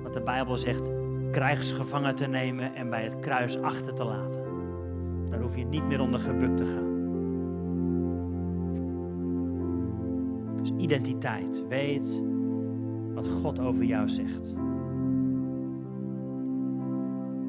wat 0.04 0.14
de 0.14 0.22
Bijbel 0.22 0.58
zegt, 0.58 0.90
krijgsgevangen 1.32 2.16
te 2.16 2.28
nemen 2.28 2.76
en 2.76 2.90
bij 2.90 3.04
het 3.04 3.20
kruis 3.20 3.62
achter 3.62 3.94
te 3.94 4.04
laten. 4.04 4.42
Daar 5.30 5.42
hoef 5.42 5.56
je 5.56 5.66
niet 5.66 5.84
meer 5.84 6.02
onder 6.02 6.20
gebukt 6.20 6.58
te 6.58 6.66
gaan. 6.66 6.96
Dus 10.58 10.72
identiteit, 10.78 11.68
weet 11.68 12.22
wat 13.14 13.28
God 13.28 13.60
over 13.60 13.84
jou 13.84 14.10
zegt. 14.10 14.54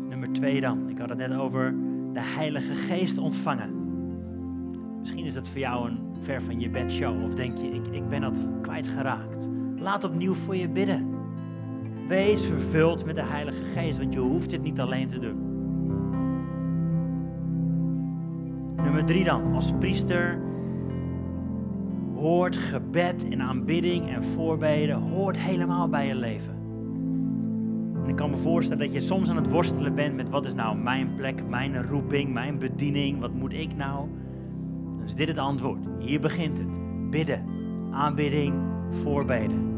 Nummer 0.09 0.33
twee 0.33 0.61
dan, 0.61 0.89
ik 0.89 0.99
had 0.99 1.09
het 1.09 1.19
net 1.19 1.35
over 1.35 1.75
de 2.13 2.21
Heilige 2.21 2.75
Geest 2.75 3.19
ontvangen. 3.19 3.88
Misschien 4.99 5.25
is 5.25 5.35
het 5.35 5.49
voor 5.49 5.59
jou 5.59 5.89
een 5.89 5.99
ver 6.23 6.43
van 6.43 6.61
je 6.61 6.71
bed 6.71 6.93
show 6.93 7.25
of 7.25 7.35
denk 7.35 7.59
je, 7.59 7.67
ik, 7.67 7.87
ik 7.87 8.09
ben 8.09 8.21
dat 8.21 8.45
kwijtgeraakt. 8.63 9.49
Laat 9.77 10.05
opnieuw 10.05 10.35
voor 10.35 10.57
je 10.57 10.69
bidden. 10.69 11.17
Wees 12.09 12.45
vervuld 12.45 13.05
met 13.05 13.15
de 13.15 13.25
Heilige 13.25 13.63
Geest, 13.63 13.99
want 13.99 14.13
je 14.13 14.19
hoeft 14.19 14.51
dit 14.51 14.63
niet 14.63 14.81
alleen 14.81 15.09
te 15.09 15.19
doen. 15.19 15.47
Nummer 18.77 19.05
drie 19.05 19.25
dan, 19.25 19.55
als 19.55 19.73
priester 19.79 20.39
hoort 22.15 22.57
gebed 22.57 23.29
en 23.29 23.43
aanbidding 23.43 24.09
en 24.09 24.25
voorbeden, 24.25 24.97
hoort 24.97 25.39
helemaal 25.39 25.89
bij 25.89 26.07
je 26.07 26.15
leven. 26.15 26.57
En 28.03 28.09
ik 28.09 28.17
kan 28.17 28.31
me 28.31 28.37
voorstellen 28.37 28.85
dat 28.85 28.93
je 28.93 29.01
soms 29.01 29.31
aan 29.31 29.37
het 29.37 29.51
worstelen 29.51 29.95
bent 29.95 30.15
met 30.15 30.29
wat 30.29 30.45
is 30.45 30.55
nou 30.55 30.77
mijn 30.77 31.15
plek, 31.15 31.49
mijn 31.49 31.83
roeping, 31.87 32.33
mijn 32.33 32.59
bediening, 32.59 33.21
wat 33.21 33.35
moet 33.35 33.53
ik 33.53 33.77
nou? 33.77 34.09
Is 35.09 35.15
dit 35.15 35.29
het 35.29 35.39
antwoord. 35.39 35.79
Hier 35.99 36.21
begint 36.21 36.59
het. 36.59 36.67
Bidden, 37.11 37.45
aanbidding, 37.91 38.55
voorbeden. 38.91 39.77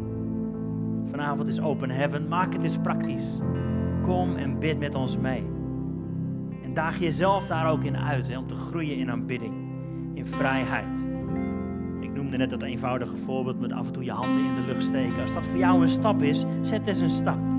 Vanavond 1.11 1.49
is 1.49 1.61
Open 1.61 1.91
Heaven. 1.91 2.29
Maak 2.29 2.53
het 2.53 2.63
eens 2.63 2.79
praktisch. 2.83 3.39
Kom 4.03 4.37
en 4.37 4.59
bid 4.59 4.79
met 4.79 4.95
ons 4.95 5.17
mee. 5.17 5.45
En 6.63 6.75
daag 6.75 6.99
jezelf 6.99 7.47
daar 7.47 7.71
ook 7.71 7.83
in 7.85 7.97
uit 7.97 8.29
hè, 8.29 8.39
om 8.39 8.47
te 8.47 8.55
groeien 8.55 8.97
in 8.97 9.11
aanbidding, 9.11 9.55
in 10.15 10.27
vrijheid. 10.27 11.01
Ik 12.01 12.15
noemde 12.15 12.37
net 12.37 12.51
dat 12.51 12.63
eenvoudige 12.63 13.17
voorbeeld 13.25 13.61
met 13.61 13.73
af 13.73 13.87
en 13.87 13.93
toe 13.93 14.05
je 14.05 14.13
handen 14.13 14.45
in 14.45 14.55
de 14.55 14.73
lucht 14.73 14.83
steken. 14.83 15.23
Als 15.23 15.33
dat 15.33 15.47
voor 15.47 15.59
jou 15.59 15.83
een 15.83 15.89
stap 15.89 16.23
is, 16.23 16.45
zet 16.61 16.87
eens 16.87 17.01
een 17.01 17.11
stap. 17.11 17.50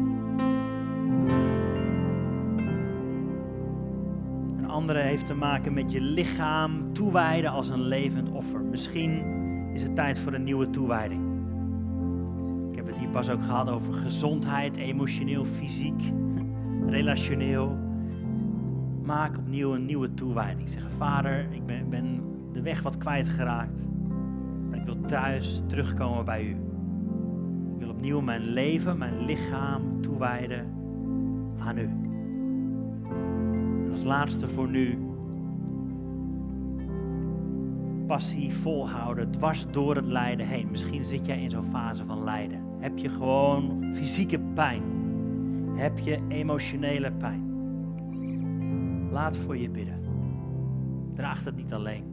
Heeft 4.95 5.27
te 5.27 5.33
maken 5.33 5.73
met 5.73 5.91
je 5.91 6.01
lichaam 6.01 6.93
toewijden 6.93 7.51
als 7.51 7.69
een 7.69 7.81
levend 7.81 8.29
offer. 8.29 8.61
Misschien 8.61 9.23
is 9.73 9.81
het 9.81 9.95
tijd 9.95 10.19
voor 10.19 10.33
een 10.33 10.43
nieuwe 10.43 10.69
toewijding 10.69 11.31
hier 13.01 13.09
pas 13.09 13.29
ook 13.29 13.43
gehad 13.43 13.69
over 13.69 13.93
gezondheid, 13.93 14.77
emotioneel, 14.77 15.45
fysiek, 15.45 16.01
relationeel. 16.97 17.77
Maak 19.03 19.37
opnieuw 19.37 19.73
een 19.73 19.85
nieuwe 19.85 20.13
toewijding. 20.13 20.69
Zeg, 20.69 20.83
vader, 20.97 21.47
ik 21.51 21.65
ben, 21.65 21.89
ben 21.89 22.21
de 22.53 22.61
weg 22.61 22.81
wat 22.81 22.97
kwijtgeraakt. 22.97 23.83
Maar 24.69 24.79
ik 24.79 24.85
wil 24.85 25.01
thuis 25.01 25.61
terugkomen 25.67 26.25
bij 26.25 26.43
u. 26.43 26.55
opnieuw 27.89 28.21
mijn 28.21 28.41
leven, 28.41 28.97
mijn 28.97 29.25
lichaam 29.25 30.01
toewijden 30.01 30.65
aan 31.59 31.77
u. 31.77 32.10
Als 33.91 34.03
laatste 34.03 34.49
voor 34.49 34.69
nu. 34.69 34.97
Passie 38.07 38.53
volhouden, 38.53 39.31
dwars 39.31 39.65
door 39.71 39.95
het 39.95 40.05
lijden 40.05 40.47
heen. 40.47 40.67
Misschien 40.71 41.05
zit 41.05 41.25
jij 41.25 41.41
in 41.41 41.49
zo'n 41.49 41.65
fase 41.65 42.05
van 42.05 42.23
lijden. 42.23 42.59
Heb 42.79 42.97
je 42.97 43.09
gewoon 43.09 43.93
fysieke 43.93 44.39
pijn? 44.39 44.83
Heb 45.75 45.99
je 45.99 46.19
emotionele 46.27 47.11
pijn? 47.11 47.49
Laat 49.11 49.37
voor 49.37 49.57
je 49.57 49.69
bidden. 49.69 49.99
Draag 51.13 51.43
het 51.43 51.55
niet 51.55 51.73
alleen. 51.73 52.03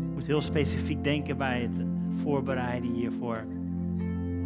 Je 0.00 0.12
moet 0.12 0.26
heel 0.26 0.40
specifiek 0.40 1.04
denken 1.04 1.36
bij 1.36 1.60
het 1.60 1.84
voorbereiden 2.22 2.90
hiervoor. 2.90 3.44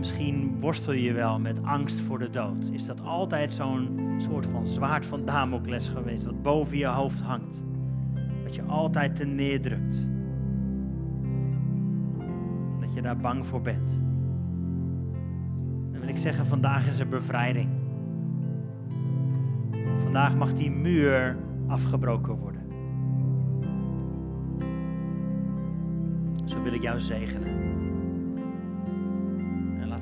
Misschien 0.01 0.61
worstel 0.61 0.93
je 0.93 1.13
wel 1.13 1.39
met 1.39 1.63
angst 1.63 2.01
voor 2.01 2.19
de 2.19 2.31
dood. 2.31 2.65
Is 2.73 2.85
dat 2.85 3.01
altijd 3.01 3.53
zo'n 3.53 4.15
soort 4.19 4.47
van 4.47 4.69
zwaard 4.69 5.05
van 5.05 5.25
Damocles 5.25 5.89
geweest, 5.89 6.25
wat 6.25 6.43
boven 6.43 6.77
je 6.77 6.87
hoofd 6.87 7.21
hangt? 7.21 7.63
Wat 8.43 8.55
je 8.55 8.63
altijd 8.63 9.17
te 9.17 9.25
neerdrukt. 9.25 10.09
Dat 12.81 12.95
je 12.95 13.03
daar 13.03 13.17
bang 13.17 13.47
voor 13.47 13.63
bent. 13.63 14.01
Dan 15.91 16.01
wil 16.01 16.09
ik 16.09 16.19
zeggen, 16.19 16.47
vandaag 16.47 16.89
is 16.89 16.99
er 16.99 17.09
bevrijding. 17.09 17.69
Vandaag 20.03 20.37
mag 20.37 20.55
die 20.55 20.71
muur 20.71 21.37
afgebroken 21.67 22.35
worden. 22.35 22.63
Zo 26.45 26.63
wil 26.63 26.73
ik 26.73 26.83
jou 26.83 27.01
zegenen. 27.01 27.70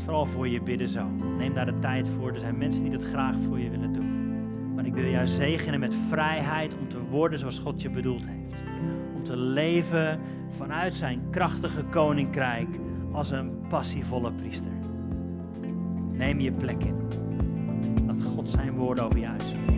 Vooral 0.05 0.27
voor 0.27 0.49
je 0.49 0.61
bidden 0.61 0.89
zo. 0.89 1.07
Neem 1.39 1.55
daar 1.55 1.67
de 1.67 1.79
tijd 1.79 2.09
voor. 2.09 2.33
Er 2.33 2.41
zijn 2.41 2.59
mensen 2.59 2.83
die 2.83 2.93
dat 2.93 3.05
graag 3.05 3.37
voor 3.49 3.59
je 3.59 3.71
willen 3.71 3.93
doen. 3.93 4.19
Maar 4.75 4.87
ik 4.87 4.95
wil 4.95 5.11
jou 5.11 5.27
zegenen 5.27 5.81
met 5.81 5.95
vrijheid 6.09 6.77
om 6.79 6.89
te 6.89 7.01
worden 7.11 7.39
zoals 7.39 7.59
God 7.59 7.83
je 7.83 7.91
bedoeld 7.91 8.27
heeft. 8.27 8.57
Om 9.15 9.23
te 9.23 9.37
leven 9.37 10.21
vanuit 10.51 10.95
zijn 10.95 11.21
krachtige 11.31 11.85
koninkrijk 11.85 12.69
als 13.13 13.31
een 13.31 13.61
passievolle 13.69 14.33
priester. 14.33 14.73
Neem 16.13 16.41
je 16.41 16.53
plek 16.53 16.85
in. 16.85 16.97
Laat 18.07 18.23
God 18.23 18.51
zijn 18.51 18.73
woorden 18.73 19.05
over 19.05 19.19
je 19.19 19.29
uitspreken. 19.29 19.78